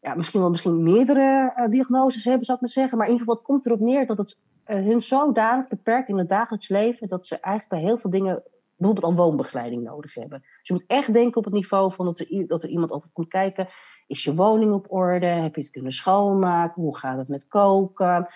[0.00, 2.98] ja, misschien wel misschien meerdere uh, diagnoses hebben, zou ik maar zeggen.
[2.98, 6.18] Maar in ieder geval, het komt erop neer dat het uh, hun zodanig beperkt in
[6.18, 8.42] het dagelijks leven, dat ze eigenlijk bij heel veel dingen
[8.76, 10.40] bijvoorbeeld al woonbegeleiding nodig hebben.
[10.40, 13.12] Dus je moet echt denken op het niveau van dat er, dat er iemand altijd
[13.12, 13.68] komt kijken.
[14.06, 15.26] Is je woning op orde?
[15.26, 16.82] Heb je het kunnen schoonmaken?
[16.82, 18.28] Hoe gaat het met koken?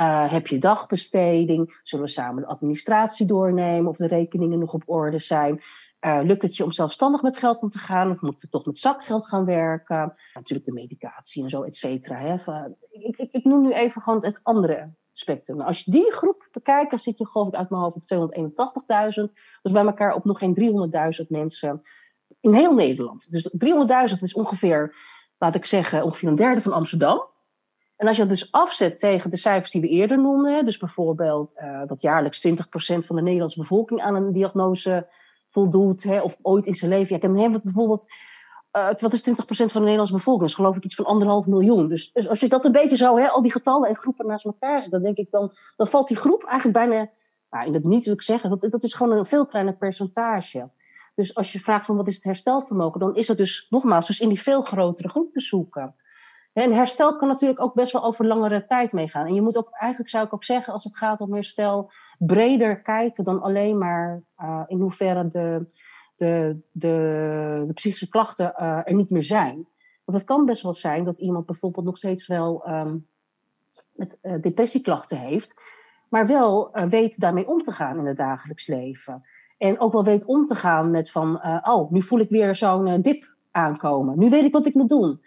[0.00, 1.80] Uh, heb je dagbesteding?
[1.82, 5.62] Zullen we samen de administratie doornemen of de rekeningen nog op orde zijn?
[6.06, 8.10] Uh, lukt het je om zelfstandig met geld om te gaan?
[8.10, 10.14] Of moeten we toch met zakgeld gaan werken?
[10.34, 12.38] Natuurlijk de medicatie en zo, et cetera.
[12.90, 15.56] Ik, ik, ik, noem nu even gewoon het andere spectrum.
[15.56, 18.32] Nou, als je die groep bekijkt, dan zit je geloof ik uit mijn hoofd op
[19.28, 19.32] 281.000.
[19.62, 20.90] Dus bij elkaar op nog geen
[21.22, 21.82] 300.000 mensen
[22.40, 23.32] in heel Nederland.
[23.32, 23.48] Dus
[24.14, 24.94] 300.000 is ongeveer,
[25.38, 27.30] laat ik zeggen, ongeveer een derde van Amsterdam.
[28.02, 31.54] En als je dat dus afzet tegen de cijfers die we eerder noemden, dus bijvoorbeeld
[31.56, 32.52] uh, dat jaarlijks 20%
[32.98, 35.08] van de Nederlandse bevolking aan een diagnose
[35.48, 37.08] voldoet, hè, of ooit in zijn leven.
[37.08, 38.06] Ja, ik heb bijvoorbeeld,
[38.72, 40.40] uh, wat is 20% van de Nederlandse bevolking?
[40.40, 41.88] Dat is geloof ik iets van anderhalf miljoen.
[41.88, 44.44] Dus, dus als je dat een beetje zo, hè, al die getallen en groepen naast
[44.44, 47.10] elkaar zet, dan denk ik dan, dan valt die groep eigenlijk bijna,
[47.50, 50.70] nou, in het niet wil ik zeggen, dat, dat is gewoon een veel kleiner percentage.
[51.14, 54.20] Dus als je vraagt van wat is het herstelvermogen, dan is het dus nogmaals dus
[54.20, 55.94] in die veel grotere groep bezoeken.
[56.52, 59.26] En herstel kan natuurlijk ook best wel over langere tijd meegaan.
[59.26, 62.82] En je moet ook, eigenlijk zou ik ook zeggen, als het gaat om herstel, breder
[62.82, 65.66] kijken dan alleen maar uh, in hoeverre de,
[66.16, 69.66] de, de, de psychische klachten uh, er niet meer zijn.
[70.04, 73.06] Want het kan best wel zijn dat iemand bijvoorbeeld nog steeds wel um,
[73.92, 75.62] met uh, depressieklachten heeft,
[76.08, 79.22] maar wel weet daarmee om te gaan in het dagelijks leven.
[79.58, 83.00] En ook wel weet om te gaan met van, oh, nu voel ik weer zo'n
[83.00, 84.18] dip aankomen.
[84.18, 85.20] Nu weet ik wat ik moet doen.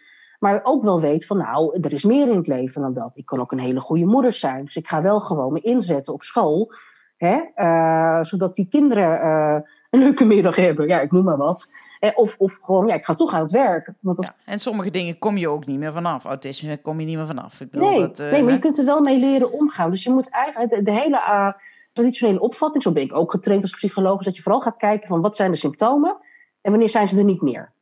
[0.45, 3.17] Maar ook wel weet van, nou, er is meer in het leven dan dat.
[3.17, 4.65] Ik kan ook een hele goede moeder zijn.
[4.65, 6.73] Dus ik ga wel gewoon me inzetten op school.
[7.17, 10.87] Hè, uh, zodat die kinderen uh, een leuke middag hebben.
[10.87, 11.73] Ja, ik noem maar wat.
[12.15, 13.91] Of, of gewoon, ja, ik ga toch aan het werk.
[13.99, 16.25] Want ja, en sommige dingen kom je ook niet meer vanaf.
[16.25, 17.61] Autisme kom je niet meer vanaf.
[17.61, 19.91] Ik bedoel, nee, dat, uh, nee, maar je kunt er wel mee leren omgaan.
[19.91, 21.55] Dus je moet eigenlijk de, de hele
[21.93, 25.07] traditionele opvatting, zo ben ik ook getraind als psycholoog, is dat je vooral gaat kijken
[25.07, 26.17] van wat zijn de symptomen
[26.61, 27.73] en wanneer zijn ze er niet meer.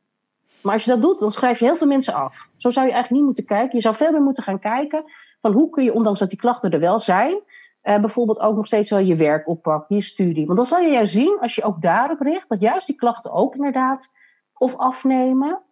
[0.64, 2.48] Maar als je dat doet, dan schrijf je heel veel mensen af.
[2.56, 3.76] Zo zou je eigenlijk niet moeten kijken.
[3.76, 5.04] Je zou veel meer moeten gaan kijken
[5.40, 7.42] van hoe kun je, ondanks dat die klachten er wel zijn,
[7.82, 10.46] uh, bijvoorbeeld ook nog steeds wel je werk oppakken, je studie.
[10.46, 13.32] Want dan zal je juist zien, als je ook daarop richt, dat juist die klachten
[13.32, 14.14] ook inderdaad
[14.54, 15.62] of afnemen,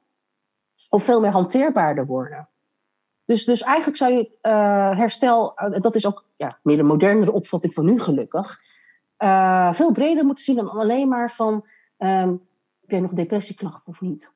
[0.88, 2.48] of veel meer hanteerbaarder worden.
[3.24, 7.32] Dus, dus eigenlijk zou je uh, herstel, uh, dat is ook ja, meer de modernere
[7.32, 8.60] opvatting van nu gelukkig,
[9.72, 11.54] veel breder moeten zien dan alleen maar van,
[11.98, 12.46] um,
[12.80, 14.32] heb jij nog depressieklachten of niet?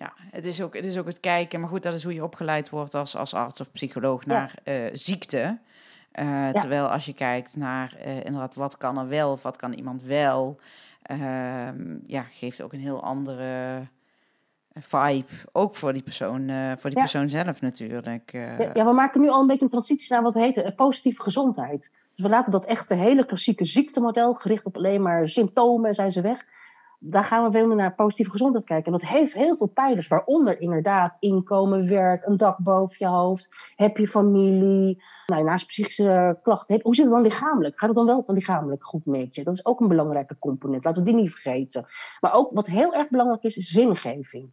[0.00, 0.12] Ja.
[0.30, 2.70] Het, is ook, het is ook het kijken, maar goed, dat is hoe je opgeleid
[2.70, 4.72] wordt als, als arts of psycholoog naar ja.
[4.72, 5.58] uh, ziekte.
[6.20, 6.52] Uh, ja.
[6.52, 10.02] Terwijl als je kijkt naar uh, inderdaad wat kan er wel of wat kan iemand
[10.02, 10.60] wel,
[12.06, 13.80] ja, geeft ook een heel andere
[14.74, 15.26] vibe.
[15.52, 17.04] Ook voor die persoon, voor die ja.
[17.04, 18.32] persoon zelf natuurlijk.
[18.32, 21.92] Ja, ja, we maken nu al een beetje een transitie naar wat heet positieve gezondheid.
[22.14, 25.94] Dus we laten dat echt de hele klassieke ziektemodel, gericht op alleen maar symptomen en
[25.94, 26.46] zijn ze weg
[27.02, 28.92] daar gaan we veel meer naar positieve gezondheid kijken.
[28.92, 33.54] En dat heeft heel veel pijlers, waaronder inderdaad inkomen, werk, een dak boven je hoofd.
[33.76, 35.02] Heb je familie?
[35.26, 37.78] Nou, naast psychische klachten, heb, hoe zit het dan lichamelijk?
[37.78, 39.44] Gaat het dan wel lichamelijk goed met je?
[39.44, 40.84] Dat is ook een belangrijke component.
[40.84, 41.86] Laten we die niet vergeten.
[42.20, 44.50] Maar ook wat heel erg belangrijk is, is zingeving.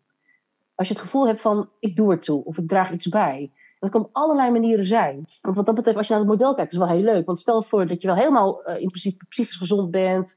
[0.75, 3.51] Als je het gevoel hebt van, ik doe ertoe of ik draag iets bij.
[3.79, 5.25] Dat kan op allerlei manieren zijn.
[5.41, 7.25] Want wat dat betreft, als je naar het model kijkt, is het wel heel leuk.
[7.25, 10.36] Want stel voor dat je wel helemaal uh, in principe psychisch gezond bent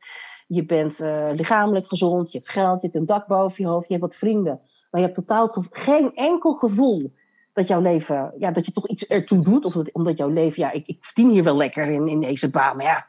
[0.52, 3.86] je bent uh, lichamelijk gezond, je hebt geld, je hebt een dak boven je hoofd,
[3.86, 4.60] je hebt wat vrienden.
[4.90, 7.12] Maar je hebt totaal geen enkel gevoel
[7.52, 9.64] dat jouw leven, ja, dat je toch iets ertoe doet.
[9.64, 12.50] Of dat, omdat jouw leven, ja, ik, ik verdien hier wel lekker in, in deze
[12.50, 12.76] baan.
[12.76, 13.06] Maar ja,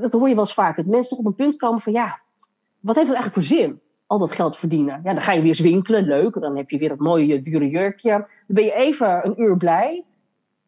[0.00, 0.76] dat hoor je wel eens vaak.
[0.76, 2.20] Dat mensen toch op een punt komen van, ja,
[2.80, 3.80] wat heeft het eigenlijk voor zin?
[4.06, 5.00] Al dat geld verdienen.
[5.04, 6.40] Ja, dan ga je weer eens winkelen, leuk.
[6.40, 8.10] Dan heb je weer dat mooie, dure jurkje.
[8.10, 10.04] Dan ben je even een uur blij.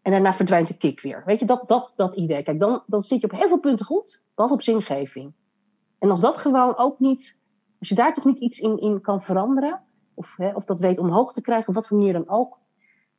[0.02, 1.22] En daarna verdwijnt de kick weer.
[1.26, 2.42] Weet je, dat, dat, dat idee.
[2.42, 5.32] Kijk, dan, dan zit je op heel veel punten goed, behalve op zingeving.
[5.98, 7.40] En als dat gewoon ook niet,
[7.78, 9.82] als je daar toch niet iets in, in kan veranderen,
[10.14, 12.58] of, hè, of dat weet omhoog te krijgen, op wat voor manier dan ook,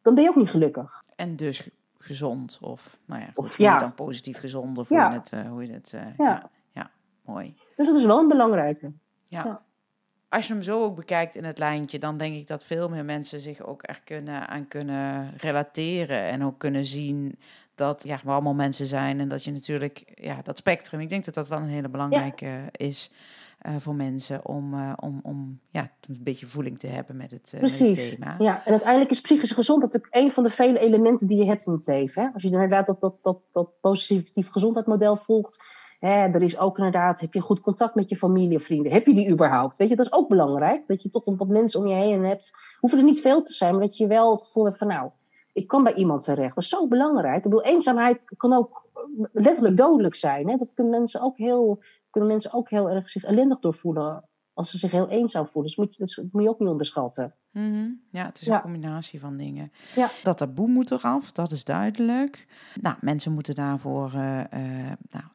[0.01, 1.03] dan ben je ook niet gelukkig.
[1.15, 3.79] En dus gezond, of nou ja, goed, of, ja.
[3.79, 5.03] dan positief gezond, of ja.
[5.03, 6.25] hoe je het, uh, hoe je het uh, ja.
[6.25, 6.49] ja.
[6.71, 6.91] Ja,
[7.25, 7.53] mooi.
[7.75, 8.91] Dus dat is wel een belangrijke.
[9.23, 9.43] Ja.
[9.43, 9.63] ja.
[10.29, 13.05] Als je hem zo ook bekijkt in het lijntje, dan denk ik dat veel meer
[13.05, 17.39] mensen zich ook echt kunnen, aan kunnen relateren en ook kunnen zien
[17.75, 21.25] dat ja, we allemaal mensen zijn en dat je natuurlijk, ja, dat spectrum, ik denk
[21.25, 22.69] dat dat wel een hele belangrijke ja.
[22.71, 23.11] is.
[23.67, 27.51] uh, voor mensen om, uh, om, om ja, een beetje voeling te hebben met het,
[27.53, 27.95] uh, Precies.
[27.95, 28.35] Met het thema.
[28.37, 31.67] Ja, en uiteindelijk is psychische gezondheid natuurlijk een van de vele elementen die je hebt
[31.67, 32.21] in het leven.
[32.23, 32.29] Hè?
[32.33, 35.63] Als je inderdaad dat, dat, dat, dat positief gezondheidsmodel volgt,
[35.99, 38.91] hè, er is ook inderdaad, heb je goed contact met je familie of vrienden?
[38.91, 39.77] Heb je die überhaupt?
[39.77, 42.57] Weet je, dat is ook belangrijk, dat je toch wat mensen om je heen hebt.
[42.79, 45.09] Hoeven er niet veel te zijn, maar dat je wel het gevoel hebt van nou,
[45.55, 46.55] ik kan bij iemand terecht.
[46.55, 47.37] Dat is zo belangrijk.
[47.37, 48.89] Ik bedoel, eenzaamheid kan ook
[49.31, 50.49] letterlijk dodelijk zijn.
[50.49, 50.57] Hè?
[50.57, 54.77] Dat kunnen mensen ook heel, kunnen mensen ook heel erg zich ellendig doorvoelen als ze
[54.77, 55.71] zich heel eenzaam voelen.
[55.71, 57.35] Dus moet je, dat moet je ook niet onderschatten.
[57.51, 58.01] Mm -hmm.
[58.11, 58.55] Ja, het is Ja.
[58.55, 59.71] een combinatie van dingen.
[59.95, 60.11] Ja.
[60.23, 62.47] Dat taboe moet eraf, dat is duidelijk.
[62.81, 65.25] Nou, mensen moeten daarvoor eh, eh, nou,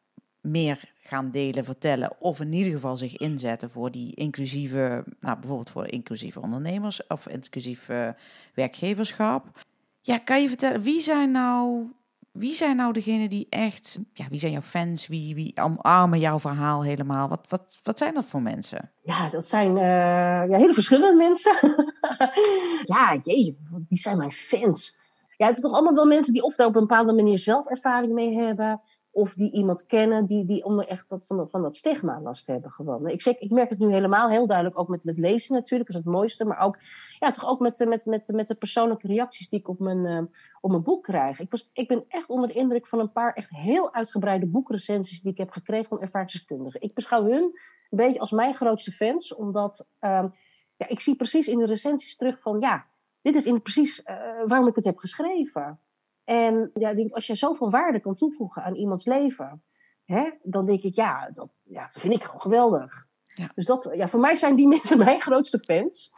[0.41, 2.13] meer gaan delen, vertellen.
[2.19, 7.29] Of in ieder geval zich inzetten voor die inclusieve, nou, bijvoorbeeld voor inclusieve ondernemers of
[7.29, 8.09] inclusief eh,
[8.55, 9.65] werkgeverschap.
[10.01, 11.87] Ja, kan je vertellen, wie zijn nou,
[12.33, 15.07] wie zijn nou degenen die echt, ja, wie zijn jouw fans?
[15.07, 17.29] Wie, wie omarmen jouw verhaal helemaal?
[17.29, 18.91] Wat, wat, wat zijn dat voor mensen?
[19.03, 21.57] Ja, dat zijn eh, ja, hele verschillende mensen.
[22.95, 23.59] ja, jee,
[23.89, 25.01] wie zijn mijn fans?
[25.37, 27.67] Ja, het zijn toch allemaal wel mensen die of daar op een bepaalde manier zelf
[27.67, 28.81] ervaring mee hebben.
[29.13, 32.71] Of die iemand kennen die, die onder echt dat, van, van dat stigma last hebben
[32.71, 33.09] gewoon.
[33.09, 35.99] Ik, zeg, ik merk het nu helemaal heel duidelijk, ook met, met lezen natuurlijk, dat
[35.99, 36.45] is het mooiste.
[36.45, 36.79] Maar ook,
[37.19, 40.23] ja, toch ook met, met, met, met de persoonlijke reacties die ik op mijn, eh,
[40.61, 41.41] op mijn boek krijg.
[41.41, 45.23] Ik, was, ik ben echt onder de indruk van een paar echt heel uitgebreide boekrecensies
[45.23, 46.83] die ik heb gekregen van ervaringsdeskundigen.
[46.83, 47.43] Ik beschouw hun
[47.91, 50.29] een beetje als mijn grootste fans, omdat ehm,
[50.77, 52.87] ja, ik zie precies in de recensies terug van ja,
[53.23, 55.81] dit is in precies eh, waarom ik het heb geschreven.
[56.25, 59.65] En ja, denk, als je zoveel waarde kan toevoegen aan iemands leven,
[60.05, 63.07] hè, dan denk ik ja dat, ja, dat vind ik gewoon geweldig.
[63.27, 63.51] Ja.
[63.55, 66.13] Dus dat, ja, voor mij zijn die mensen mijn grootste fans.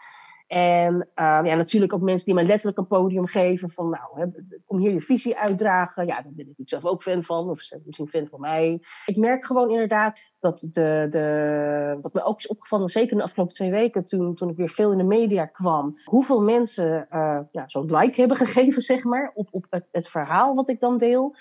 [0.53, 4.27] En ehm, ja, natuurlijk ook mensen die mij letterlijk een podium geven van, nou, hè,
[4.67, 6.07] kom hier je visie uitdragen.
[6.07, 8.83] Ja, daar ben ik natuurlijk zelf ook fan van, of misschien fan van mij.
[9.07, 13.55] Ik merk gewoon inderdaad dat de, de, wat me ook is opgevallen, zeker de afgelopen
[13.55, 17.65] twee weken, toen, toen ik weer veel in de media kwam, hoeveel mensen eh, ja,
[17.67, 21.37] zo'n like hebben gegeven, zeg maar, op, op het, het verhaal wat ik dan deel.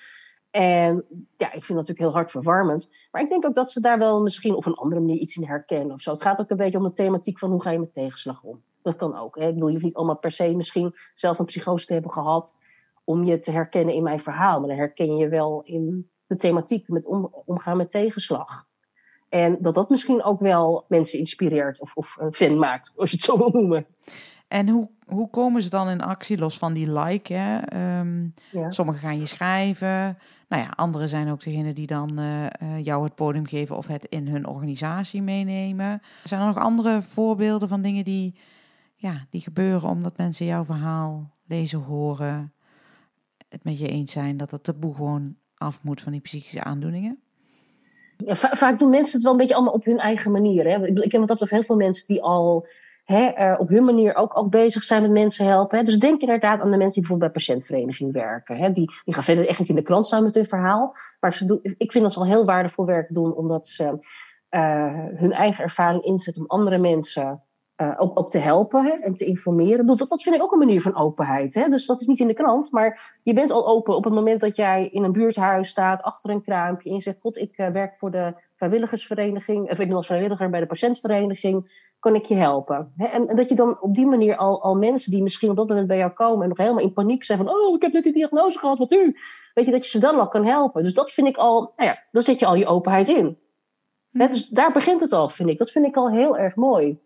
[0.52, 1.06] En
[1.38, 2.90] ja, ik vind dat natuurlijk heel hartverwarmend.
[3.12, 5.48] Maar ik denk ook dat ze daar wel misschien op een andere manier iets in
[5.48, 6.12] herkennen of zo.
[6.12, 8.62] Het gaat ook een beetje om de thematiek van hoe ga je met tegenslag om.
[8.82, 9.36] Dat kan ook.
[9.36, 9.48] Hè?
[9.48, 12.58] Ik bedoel, je hoeft niet allemaal per se misschien zelf een psychose te hebben gehad
[13.04, 14.60] om je te herkennen in mijn verhaal.
[14.60, 18.70] Maar dan herken je wel in de thematiek met om, omgaan met tegenslag.
[19.30, 23.16] En dat dat misschien ook wel mensen inspireert of, of een fan maakt, als je
[23.16, 23.86] het zo wil noemen.
[24.48, 27.34] En hoe, hoe komen ze dan in actie, los van die like?
[27.34, 27.58] Hè?
[27.60, 28.72] Ehm, Ja.
[28.72, 30.18] Sommigen gaan je schrijven.
[30.48, 32.52] Nou ja, anderen zijn ook degene die dan eh, eh,
[32.84, 36.02] jou het podium geven of het in hun organisatie meenemen.
[36.24, 38.36] Zijn er nog andere voorbeelden van dingen die,
[39.02, 42.54] ja, die gebeuren omdat mensen jouw verhaal lezen, horen,
[43.50, 47.20] het met je eens zijn dat het taboe gewoon af moet van die psychische aandoeningen?
[48.18, 50.66] Ja, va- vaak doen mensen het wel een beetje allemaal op hun eigen manier.
[50.68, 50.88] Hè?
[50.88, 52.68] Ik, ik ken wat dat betreft heel veel mensen die al
[53.04, 55.78] hè, eh, op hun manier ook, ook bezig zijn met mensen helpen.
[55.78, 55.84] Hè?
[55.84, 58.58] Dus denk inderdaad aan de mensen die bijvoorbeeld bij patiëntvereniging werken.
[58.58, 58.72] Hè?
[58.72, 60.96] Die, die gaan verder echt niet in de krant staan met hun verhaal.
[61.20, 63.98] Maar ze doen, ik vind dat ze al heel waardevol werk doen, omdat ze
[64.50, 67.44] eh, hun eigen ervaring inzetten om andere mensen
[67.76, 69.72] eh, ook, ook te helpen hè, en te informeren.
[69.72, 71.54] Ik bedoel, dat, dat vind ik ook een manier van openheid.
[71.54, 71.68] Hè?
[71.68, 74.42] Dus dat is niet in de krant, maar je bent al open op het moment
[74.42, 77.68] dat jij in een buurthuis staat, achter een kraampje, en je zegt: God, ik eh,
[77.68, 82.36] werk voor de vrijwilligersvereniging, of ik ben als vrijwilliger bij de patiëntvereniging, kan ik je
[82.36, 82.94] helpen?
[82.96, 83.06] Hè?
[83.06, 85.68] En, en dat je dan op die manier al, al mensen die misschien op dat
[85.68, 88.04] moment bij jou komen en nog helemaal in paniek zijn van: Oh, ik heb net
[88.04, 89.16] die diagnose gehad, wat nu?
[89.54, 90.84] Weet je, dat je ze dan al kan helpen.
[90.84, 93.38] Dus dat vind ik al, nou ja, dan zet je al je openheid in.
[94.12, 95.58] Hè, dus daar begint het al, vind ik.
[95.58, 97.00] Dat vind ik al heel erg mooi.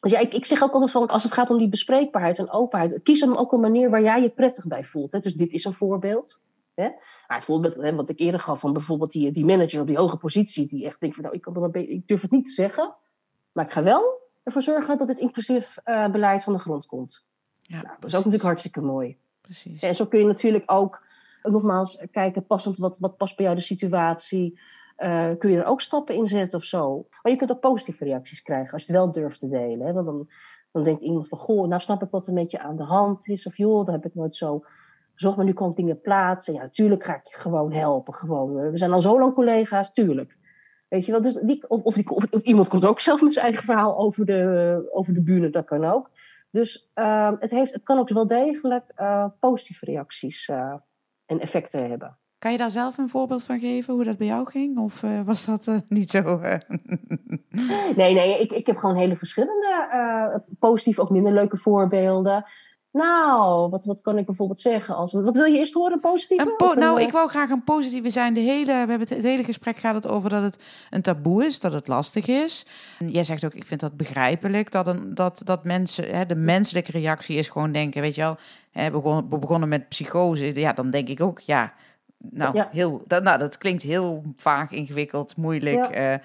[0.00, 2.50] Dus ja, ik, ik zeg ook altijd van, als het gaat om die bespreekbaarheid en
[2.50, 5.12] openheid, kies dan ook een manier waar jij je prettig bij voelt.
[5.12, 5.20] Hè?
[5.20, 6.40] Dus dit is een voorbeeld.
[6.74, 6.82] Hè?
[6.82, 6.94] Nou,
[7.26, 10.16] het voorbeeld hè, wat ik eerder gaf van bijvoorbeeld die, die manager op die hoge
[10.16, 12.50] positie, die echt denkt van, nou, ik, kan er maar ik durf het niet te
[12.50, 12.94] zeggen,
[13.52, 17.26] maar ik ga wel ervoor zorgen dat het inclusief eh, beleid van de grond komt.
[17.62, 19.18] Ja, Nou, dat is ook natuurlijk hartstikke mooi.
[19.40, 19.82] precies.
[19.82, 21.02] En zo kun je natuurlijk ook,
[21.42, 24.58] eh, nogmaals, kijken passend wat, wat past bij jou de situatie.
[24.96, 27.06] Eh, kun je er ook stappen in zetten of zo.
[27.22, 29.86] Maar je kunt ook positieve reacties krijgen als je het wel durft te delen.
[29.86, 29.92] Hè?
[29.92, 30.28] Want dan,
[30.72, 33.28] dan denkt iemand van, goh, nou snap ik wat er met je aan de hand
[33.28, 33.46] is.
[33.46, 34.62] Of joh, dat heb ik nooit zo
[35.14, 36.54] gezocht, maar nu kan ik dingen plaatsen.
[36.54, 38.14] Ja, natuurlijk ga ik je gewoon helpen.
[38.14, 38.58] Gewoon.
[38.58, 40.36] eh, We zijn al zo lang collega's, tuurlijk.
[40.88, 41.96] Weet je wel, dus die, of, of,
[42.42, 45.84] iemand komt ook zelf met zijn eigen verhaal over de, over de bühne, dat kan
[45.84, 46.10] ook.
[46.50, 50.48] Dus uh, het, heeft, het kan ook wel degelijk uh, positieve reacties
[51.26, 52.18] en effecten hebben.
[52.38, 54.78] Kan je daar zelf een voorbeeld van geven, hoe dat bij jou ging?
[54.78, 56.18] Of uh, was dat uh, niet zo?
[56.18, 56.54] Uh...
[57.96, 62.44] nee, nee, ik, ik heb gewoon hele verschillende positieve, ook minder leuke voorbeelden.
[62.96, 64.96] Nou, wat, wat kan ik bijvoorbeeld zeggen?
[64.96, 66.44] Als, wat wil je eerst horen, positief?
[66.74, 68.34] nou, ik wou graag een positieve zijn.
[68.34, 71.44] De hele, we hebben het, het hele gesprek gaat het over dat het een taboe
[71.44, 72.66] is, dat het lastig is.
[72.98, 76.34] En jij zegt ook, ik vind dat begrijpelijk, dat, een, dat, dat mensen, hè, de
[76.34, 78.36] menselijke reactie is gewoon denken, weet je wel,
[78.70, 81.72] hè, we begonnen met psychose, ja, dan denk ik ook, ja,
[82.18, 85.94] nou, heel, dat, nou, dat klinkt heel vaak ingewikkeld, moeilijk.
[85.94, 86.20] Ja.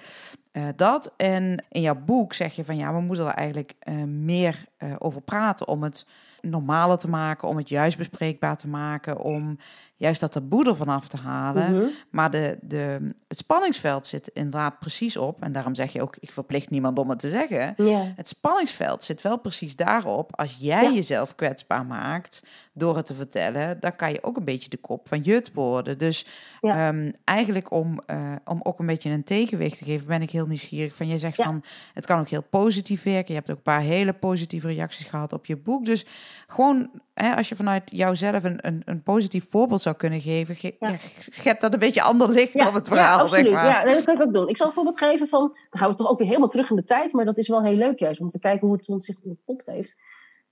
[0.52, 1.12] Uh, dat.
[1.16, 4.64] En in jouw boek zeg je van ja, we moeten er eigenlijk uh, meer
[4.98, 6.06] over praten om het
[6.40, 9.58] normaler te maken, om het juist bespreekbaar te maken, om
[10.02, 11.76] juist dat taboe ervan af te halen.
[11.76, 11.86] Mhm.
[12.10, 15.42] Maar de, de, het spanningsveld zit inderdaad precies op.
[15.42, 17.74] En daarom zeg je ook, ik verplicht niemand om het te zeggen.
[18.16, 20.36] Het spanningsveld zit wel precies daarop.
[20.36, 24.68] Als jij jezelf kwetsbaar maakt door het te vertellen, dan kan je ook een beetje
[24.68, 25.98] de kop van jut worden.
[25.98, 26.26] Dus
[26.60, 30.46] ehm, eigenlijk om, uh, om ook een beetje een tegenwicht te geven, ben ik heel
[30.46, 30.94] nieuwsgierig.
[30.94, 33.34] Van je zegt van, het kan ook heel positief werken.
[33.34, 35.84] Je hebt ook een paar hele positieve reacties gehad op je boek.
[35.84, 36.06] Dus
[36.46, 40.76] gewoon, hè, als je vanuit jouzelf een, een, een positief voorbeeld zou kunnen geven, ge
[40.80, 40.96] ja.
[41.18, 43.20] schept dat een beetje ander licht ja, op het verhaal.
[43.20, 43.44] Absoluut.
[43.44, 43.88] Zeg maar.
[43.88, 44.48] Ja, dat kan ik ook doen.
[44.48, 46.76] Ik zal een voorbeeld geven van, dan gaan we toch ook weer helemaal terug in
[46.76, 49.04] de tijd, maar dat is wel heel leuk juist, om te kijken hoe het ons
[49.04, 49.96] zich ontpopt heeft.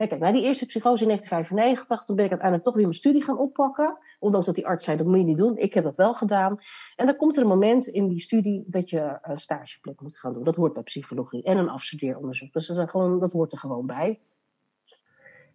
[0.00, 2.98] Ja, kijk, na die eerste psychose in 1995, toen ben ik uiteindelijk toch weer mijn
[2.98, 3.98] studie gaan oppakken.
[4.18, 5.56] Ondanks dat die arts zei, dat moet je niet doen.
[5.56, 6.58] Ik heb dat wel gedaan.
[6.96, 10.32] En dan komt er een moment in die studie dat je een stageplek moet gaan
[10.32, 10.44] doen.
[10.44, 11.42] Dat hoort bij psychologie.
[11.42, 12.52] En een afstudeeronderzoek.
[12.52, 14.20] Dus dat, is gewoon, dat hoort er gewoon bij.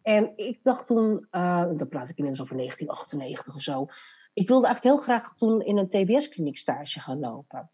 [0.05, 3.87] En ik dacht toen, uh, dan praat ik inmiddels over 1998 of zo.
[4.33, 7.69] Ik wilde eigenlijk heel graag toen in een TBS-kliniek stage gaan lopen.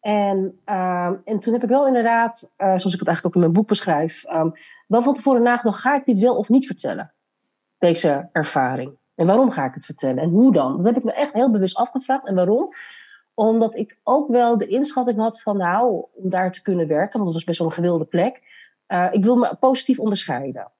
[0.00, 3.40] En, uh, en toen heb ik wel inderdaad, uh, zoals ik het eigenlijk ook in
[3.40, 4.52] mijn boek beschrijf, um,
[4.86, 7.12] wel van tevoren nagedacht, ga ik dit wel of niet vertellen?
[7.78, 8.96] Deze ervaring.
[9.14, 10.18] En waarom ga ik het vertellen?
[10.18, 10.76] En hoe dan?
[10.76, 12.26] Dat heb ik me echt heel bewust afgevraagd.
[12.26, 12.72] En waarom?
[13.34, 17.24] Omdat ik ook wel de inschatting had van, nou, om daar te kunnen werken, want
[17.24, 18.42] dat was best wel een gewilde plek.
[18.88, 20.70] Uh, ik wil me positief onderscheiden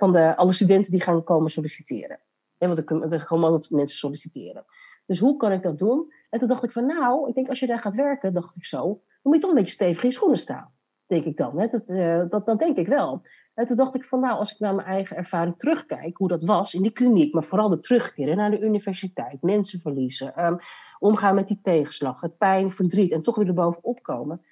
[0.00, 2.20] van de, alle studenten die gaan komen solliciteren.
[2.58, 2.78] Want
[3.12, 4.64] er, komen altijd mensen solliciteren.
[5.06, 6.12] Dus hoe kan ik dat doen?
[6.30, 8.64] En toen dacht ik van nou, ik denk als je daar gaat werken, dacht ik
[8.64, 10.72] zo, dan moet je toch een beetje stevig in schoenen staan.
[11.06, 11.56] Denk ik dan.
[11.56, 13.22] Dat, uh, dat, dat denk ik wel.
[13.54, 16.42] En toen dacht ik van nou, als ik naar mijn eigen ervaring terugkijk, hoe dat
[16.42, 20.58] was in die kliniek, maar vooral de terugkeren naar de universiteit, mensen verliezen, um,
[20.98, 24.44] omgaan met die tegenslag, het pijn, verdriet en toch weer erbovenop komen.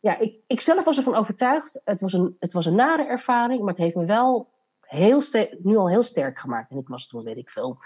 [0.00, 3.60] Ja, ik, ik zelf was ervan overtuigd, het was, een, het was een nare ervaring,
[3.60, 4.54] maar het heeft me wel
[4.86, 5.20] heel
[5.58, 6.70] nu al heel sterk gemaakt.
[6.70, 7.78] En ik was toen, weet ik veel,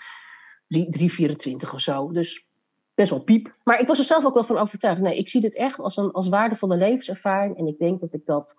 [0.69, 2.13] 324 of zo.
[2.13, 2.47] Dus
[2.95, 3.55] best wel piep.
[3.65, 5.01] Maar ik was er zelf ook wel van overtuigd.
[5.01, 7.59] Nee, ik zie dit echt als een als waardevolle levenservaring.
[7.59, 8.57] En ik denk dat ik dat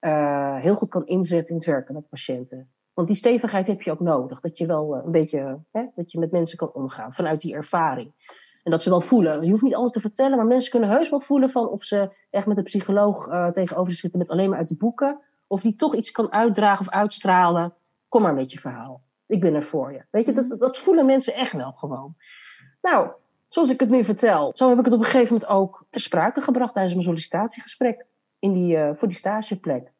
[0.00, 2.70] uh, heel goed kan inzetten in het werken met patiënten.
[2.94, 4.40] Want die stevigheid heb je ook nodig.
[4.40, 7.54] Dat je wel uh, een beetje, hè, dat je met mensen kan omgaan vanuit die
[7.54, 8.12] ervaring.
[8.62, 9.44] En dat ze wel voelen.
[9.44, 12.08] Je hoeft niet alles te vertellen, maar mensen kunnen heus wel voelen van of ze
[12.30, 15.20] echt met een psycholoog uh, tegenover zitten met alleen maar uit de boeken.
[15.46, 17.74] Of die toch iets kan uitdragen of uitstralen.
[18.08, 19.02] Kom maar met je verhaal.
[19.26, 20.04] Ik ben er voor je.
[20.10, 20.58] Weet je, dat, mhm.
[20.58, 22.16] dat voelen mensen echt wel gewoon.
[22.80, 23.10] Nou,
[23.48, 26.00] zoals ik het nu vertel, zo heb ik het op een gegeven moment ook ter
[26.00, 28.06] sprake gebracht tijdens mijn sollicitatiegesprek
[28.38, 29.92] in die, uh, voor die stageplek.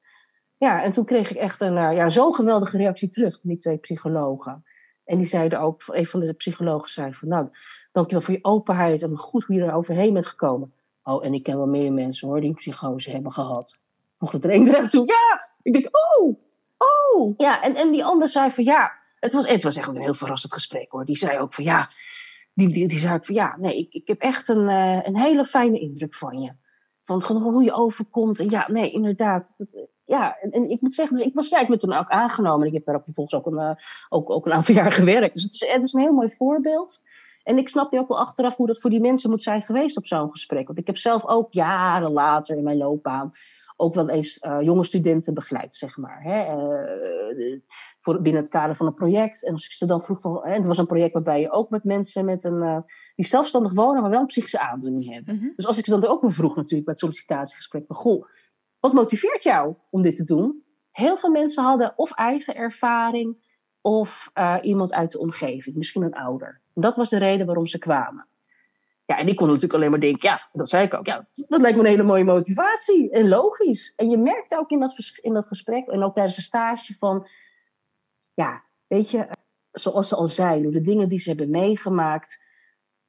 [0.57, 3.59] Ja, en toen kreeg ik echt een uh, ja, zo'n geweldige reactie terug van die
[3.59, 4.65] twee psychologen.
[5.05, 7.49] En die zeiden ook, een van de psychologen zei van, nou,
[7.93, 10.73] dankjewel voor je openheid en goed hoe je er overheen bent gekomen.
[11.03, 13.79] Oh, en ik ken wel meer mensen hoor, die een psychose hebben gehad.
[14.19, 15.07] Nog er een naar toe.
[15.07, 15.51] Ja!
[15.63, 16.45] Ik denk, oh!
[16.77, 17.35] Oh!
[17.37, 18.93] Ja, en, en die ander zei van ja.
[19.21, 21.05] Het was, het was echt een heel verrassend gesprek hoor.
[21.05, 21.91] Die zei ook van ja.
[22.55, 25.17] Die, die, die zei ook van ja, nee, ik, ik heb echt een, uh, een
[25.17, 26.53] hele fijne indruk van je.
[27.05, 28.41] Van gewoon hoe je overkomt.
[28.41, 29.55] En ja, nee, inderdaad.
[29.57, 32.67] Dat, ja, en, en, ik moet zeggen, dus ik was ja, ik toen ook aangenomen.
[32.67, 33.71] Ik heb daar ook vervolgens ook een, uh,
[34.09, 35.35] ook, ook een aantal jaar gewerkt.
[35.35, 37.03] Dus het is, het is een heel mooi voorbeeld.
[37.43, 39.97] En ik snap nu ook wel achteraf hoe dat voor die mensen moet zijn geweest
[39.97, 40.67] op zo'n gesprek.
[40.67, 43.33] Want ik heb zelf ook jaren later in mijn loopbaan
[43.77, 46.23] ook wel eens uh, jonge studenten begeleid, zeg maar.
[46.23, 46.57] Hè,
[47.37, 47.61] uh,
[48.01, 49.45] voor, binnen het kader van een project.
[49.45, 51.71] En als ik ze dan vroeg van, en het was een project waarbij je ook
[51.71, 52.79] met mensen met een, uh,
[53.15, 55.35] die zelfstandig wonen, maar wel een psychische aandoening hebben.
[55.35, 55.53] Mm -hmm.
[55.57, 58.27] Dus als ik ze dan ook vroeg natuurlijk bij het sollicitatiegesprek, van, goh,
[58.81, 60.65] wat motiveert jou om dit te doen?
[60.91, 63.45] Heel veel mensen hadden of eigen ervaring
[63.81, 64.31] of
[64.63, 66.61] iemand uit de omgeving, misschien een ouder.
[66.75, 68.27] En dat was de reden waarom ze kwamen.
[69.07, 71.61] Ja, en ik kon natuurlijk alleen maar denken, ja, dat zei ik ook, ja, dat
[71.61, 73.11] lijkt me een hele mooie motivatie.
[73.11, 73.95] En logisch.
[73.95, 77.29] En je merkte ook in dat, in dat gesprek, en ook tijdens de stage, van,
[78.35, 79.29] ja, weet je,
[79.71, 82.45] zoals ze al zei, door de dingen die ze hebben meegemaakt,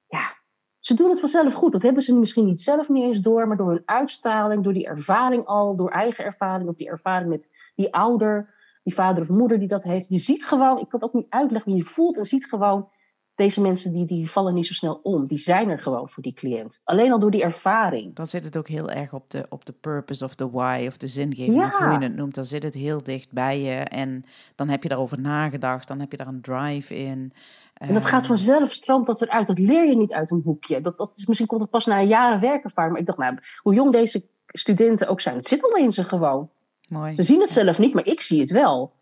[0.08, 0.36] ja,
[0.80, 1.72] ze doen het vanzelf goed.
[1.72, 4.88] Dat hebben ze misschien niet zelf niet eens door, maar door hun uitstraling, door die
[4.88, 9.60] ervaring al, door eigen ervaring, of die ervaring met die ouder, die vader of moeder
[9.60, 10.10] die dat heeft.
[10.10, 12.89] Je ziet gewoon, ik kan het ook niet uitleggen, maar je voelt en ziet gewoon,
[13.38, 15.28] deze mensen die, die vallen niet zo snel om.
[15.28, 16.82] Die zijn er gewoon voor die cliënt.
[16.84, 18.16] Alleen al door die ervaring.
[18.16, 20.98] Dan zit het ook heel erg op de, op de purpose of de why of
[20.98, 22.36] de zingeving, of hoe je het noemt.
[22.36, 24.26] Dan zit het heel dicht bij je en
[24.56, 25.88] dan heb je daarover nagedacht.
[25.88, 27.34] Dan heb je daar een drive in.
[27.74, 29.48] En dat gaat Ehm, vanzelf, stroomt dat eruit.
[29.48, 30.82] Dat leer je niet uit een boekje.
[30.82, 32.92] Dat, dat is, misschien komt het pas na jaren werkervaring.
[32.92, 36.04] Maar ik dacht, nou, hoe jong deze studenten ook zijn, het zit al in ze
[36.04, 36.50] gewoon.
[36.90, 37.16] Mooi.
[37.16, 38.94] Ze zien het zelf niet, maar ik zie het wel.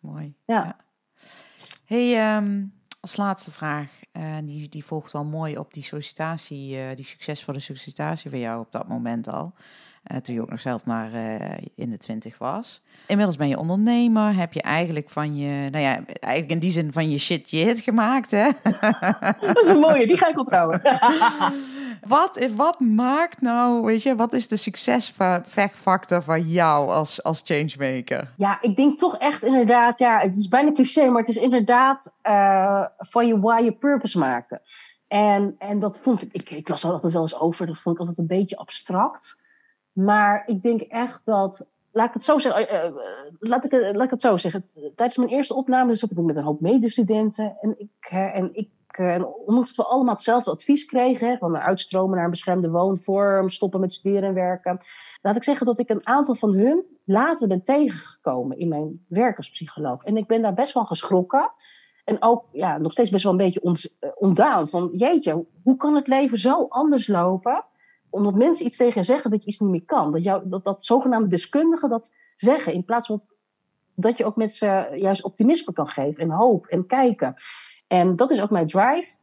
[0.00, 0.34] Mooi.
[0.44, 0.76] Ja.
[1.84, 2.64] Hey, ehm,
[3.00, 7.58] als laatste vraag, eh, die, die volgt wel mooi op die sollicitatie, eh, die succesvolle
[7.60, 9.52] sollicitatie van jou op dat moment al.
[10.02, 11.10] eh, toen je ook nog zelf maar
[11.74, 12.82] in de twintig was.
[13.06, 16.92] Inmiddels ben je ondernemer, heb je eigenlijk van je, nou ja, eigenlijk in die zin
[16.92, 18.48] van je shit je hit gemaakt, hè?
[19.40, 20.80] Dat is een mooie, die ga ik onthouden.
[22.06, 28.32] wat, wat maakt nou, weet je, wat is de succesfactor van jou als, als changemaker?
[28.36, 32.14] Ja, ik denk toch echt inderdaad, ja, het is bijna cliché, maar het is inderdaad
[32.22, 34.60] eh, van je why je purpose maken.
[35.08, 38.00] En, en dat vond ik, ik, ik las altijd wel eens over, dat vond ik
[38.00, 39.42] altijd een beetje abstract.
[39.92, 42.94] Maar ik denk echt dat, laat ik het zo zeggen, eh, eh,
[43.38, 44.64] laat, ik, laat ik het zo zeggen.
[44.94, 48.68] Tijdens mijn eerste opname zat ik met een hoop medestudenten en ik, en ik
[48.98, 53.80] en ondanks dat we allemaal hetzelfde advies kregen, van uitstromen naar een beschermde woonvorm, stoppen
[53.80, 54.80] met studeren en werken.
[55.22, 59.36] Laat ik zeggen dat ik een aantal van hun later ben tegengekomen in mijn werk
[59.36, 60.04] als psycholoog.
[60.04, 61.52] En ik ben daar best wel geschrokken.
[62.04, 63.60] En ook ja, nog steeds best wel een beetje
[64.00, 64.68] eh, ontdaan.
[64.68, 67.64] Van jeetje, hoe kan het leven zo anders lopen?
[68.10, 70.12] Omdat mensen iets tegen je zeggen dat je iets niet meer kan.
[70.12, 72.72] Dat, jou, dat, dat zogenaamde deskundigen dat zeggen.
[72.72, 73.22] In plaats van
[73.94, 76.22] dat je ook met ze juist optimisme kan geven.
[76.22, 77.34] En hoop en kijken.
[77.86, 79.14] En dat is ook mijn drive.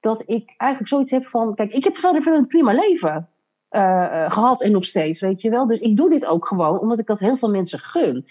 [0.00, 1.54] Dat ik eigenlijk zoiets heb van...
[1.54, 3.28] Kijk, ik heb verder een prima leven
[3.68, 5.66] eh, eh, gehad en nog steeds, weet je wel.
[5.66, 8.26] Dus ik doe dit ook gewoon omdat ik dat heel veel mensen gun.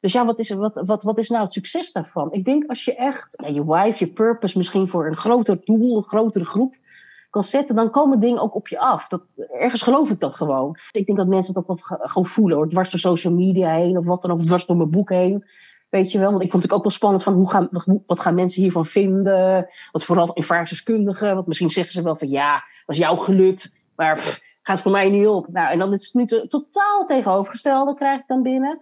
[0.00, 2.32] Dus ja, wat is, wat, wat, wat is nou het succes daarvan?
[2.32, 6.02] Ik denk als je echt je wife, je purpose misschien voor een groter doel, een
[6.02, 6.74] grotere groep
[7.30, 9.08] kan zetten, dan komen dingen ook op je af.
[9.08, 9.22] Dat,
[9.52, 10.76] ergens geloof ik dat gewoon.
[10.90, 12.68] Ik denk dat mensen het ook gewoon voelen, hoor.
[12.68, 15.44] dwars door social media heen of wat dan ook, dwars door mijn boek heen.
[15.90, 17.68] Weet je wel, want ik vond het ook wel spannend van hoe gaan,
[18.06, 19.68] wat- gaan mensen hiervan vinden?
[19.92, 22.52] Wat vooral ervaringsdeskundigen, want misschien zeggen ze wel van ja,
[22.86, 25.48] dat is jou gelukt, maar gaat voor mij niet op.
[25.48, 28.80] Nou, en dan is het nu to- totaal tegenovergestelde krijg ik dan binnen.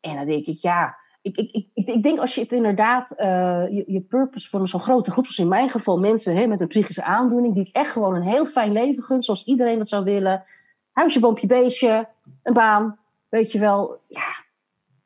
[0.00, 3.64] En dan denk ik, ja, ik, ik, ik, ik- denk als je het inderdaad, eh,
[3.86, 7.02] je, purpose voor zo'n grote groep, zoals in mijn geval mensen hè, met een psychische
[7.02, 10.44] aandoening, die ik echt gewoon een heel fijn leven gun, zoals iedereen dat zou willen.
[10.92, 12.08] Huisje, boompje, beestje,
[12.42, 12.98] een baan,
[13.28, 14.00] weet je wel.
[14.08, 14.46] Ja,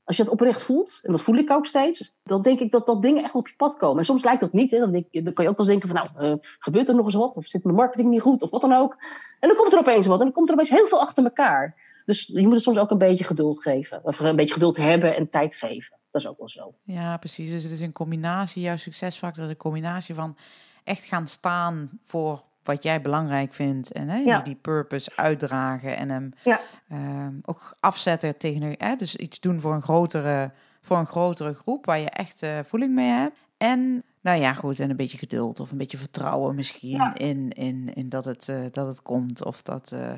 [0.05, 2.87] als je dat oprecht voelt, en dat voel ik ook steeds, dan denk ik dat
[2.87, 3.99] dat dingen echt op je pad komen.
[3.99, 4.79] En soms lijkt dat niet, hè.
[4.79, 7.05] Dan, denk, dan kan je ook wel eens denken van, nou, eh, gebeurt er nog
[7.05, 7.37] eens wat?
[7.37, 8.43] Of zit mijn marketing niet goed?
[8.43, 8.97] Of wat dan ook.
[9.41, 10.19] En dan komt er opeens wat.
[10.19, 11.91] En dan komt er opeens heel veel achter elkaar.
[12.05, 14.01] Dus je moet het soms ook een beetje geduld geven.
[14.05, 15.99] Of een beetje geduld hebben en tijd geven.
[16.11, 16.75] Dat is ook wel zo.
[16.83, 17.51] Ja, precies.
[17.51, 20.37] Dus het is een combinatie, jouw succesfactor is een combinatie van
[20.85, 23.93] echt gaan staan voor wat jij belangrijk vindt.
[23.93, 24.39] En hè, Ja.
[24.41, 26.61] die, purpose uitdragen en hem Ja.
[26.89, 30.51] ehm, ook afzetten tegen hè, dus iets doen voor een grotere,
[30.83, 33.37] voor een grotere groep waar je echt eh, voeling mee hebt.
[33.57, 37.15] En nou ja, goed, en een beetje geduld of een beetje vertrouwen misschien Ja.
[37.15, 39.45] in, in, in dat, het, eh, dat het komt.
[39.45, 40.09] Of dat, eh,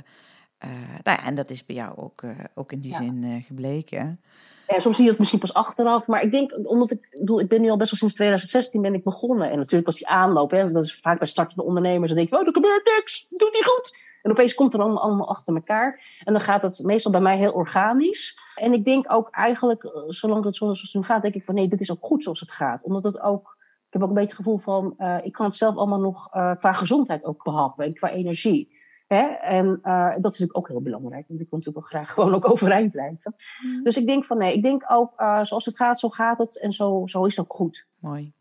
[1.02, 2.22] nou ja, en dat is bij jou ook,
[2.54, 4.20] ook in die zin gebleken.
[4.66, 6.06] En soms zie je het misschien pas achteraf.
[6.06, 8.94] Maar ik denk, omdat ik, bedoel, ik ben nu al best wel sinds 2016 ben
[8.94, 9.50] ik begonnen.
[9.50, 12.08] En natuurlijk was die aanloop, hè, dat is vaak bij startende ondernemers.
[12.08, 14.02] Dan denk je, oh, er gebeurt niks, doe het niet goed.
[14.22, 16.00] En opeens komt er allemaal, allemaal achter elkaar.
[16.24, 18.38] En dan gaat het meestal bij mij heel organisch.
[18.54, 21.54] En ik denk ook eigenlijk, eh, zolang het zoals het nu gaat, denk ik van
[21.54, 22.82] nee, dit is ook goed zoals het gaat.
[22.82, 23.56] Omdat het ook,
[23.86, 26.28] ik heb ook een beetje het gevoel van, eh, ik kan het zelf allemaal nog
[26.32, 27.84] eh, qua gezondheid ook behappen.
[27.84, 28.73] En qua energie.
[29.14, 29.26] Hè?
[29.26, 31.24] En eh, dat is natuurlijk ook heel belangrijk.
[31.28, 33.34] Want ik wil natuurlijk wel graag gewoon ook overeind blijven.
[33.82, 36.60] Dus ik denk van nee, ik denk ook eh, zoals het gaat, zo gaat het.
[36.60, 37.86] En zo, zo is ook goed.
[37.98, 38.32] Mooi.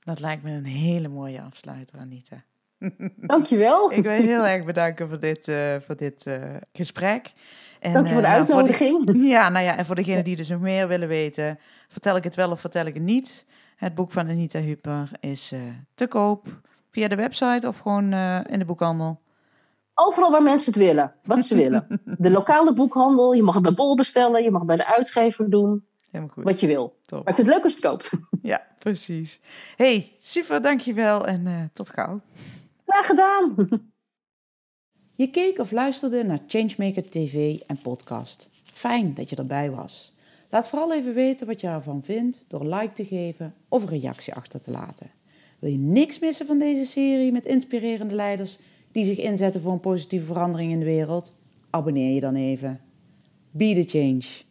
[0.00, 2.44] Dat lijkt me een hele mooie afsluiter, Anita.
[3.16, 3.92] Dankjewel.
[3.92, 6.38] Ik wil je heel erg bedanken voor dit, eh, voor dit
[6.72, 7.32] gesprek.
[7.80, 9.06] En, Dank je voor de nou, uitnodiging.
[9.06, 11.58] de- ja, nou ja, en voor degenen die dus nog meer willen weten,
[11.88, 13.46] vertel ik het wel of vertel ik het niet.
[13.76, 15.54] Het boek van Anita Huper is
[15.94, 16.60] te koop
[16.90, 18.12] via de website of gewoon
[18.44, 19.20] in de boekhandel.
[19.94, 22.00] Overal waar mensen het willen, wat ze willen.
[22.18, 25.50] De lokale boekhandel, je mag het bij Bol bestellen, je mag het bij de uitgever
[25.50, 26.44] doen, Helemaal goed.
[26.44, 26.96] wat je wil.
[27.06, 27.24] Top.
[27.24, 28.10] Maar ik vind het leuk als je het koopt.
[28.42, 29.40] Ja, precies.
[29.76, 32.20] hey, super, dankjewel en eh, tot gauw.
[32.86, 33.54] Graag gedaan.
[35.16, 38.48] Je keek of luisterde naar Changemaker TV en podcast.
[38.64, 40.14] Fijn dat je erbij was.
[40.50, 44.00] Laat vooral even weten wat je ervan vindt door een like te geven of een
[44.00, 45.10] reactie achter te laten.
[45.58, 48.58] Wil je niks missen van deze serie met inspirerende leiders
[48.92, 51.36] die zich inzetten voor een positieve verandering in de wereld?
[51.70, 52.80] Abonneer je dan even.
[53.50, 54.49] Be the change.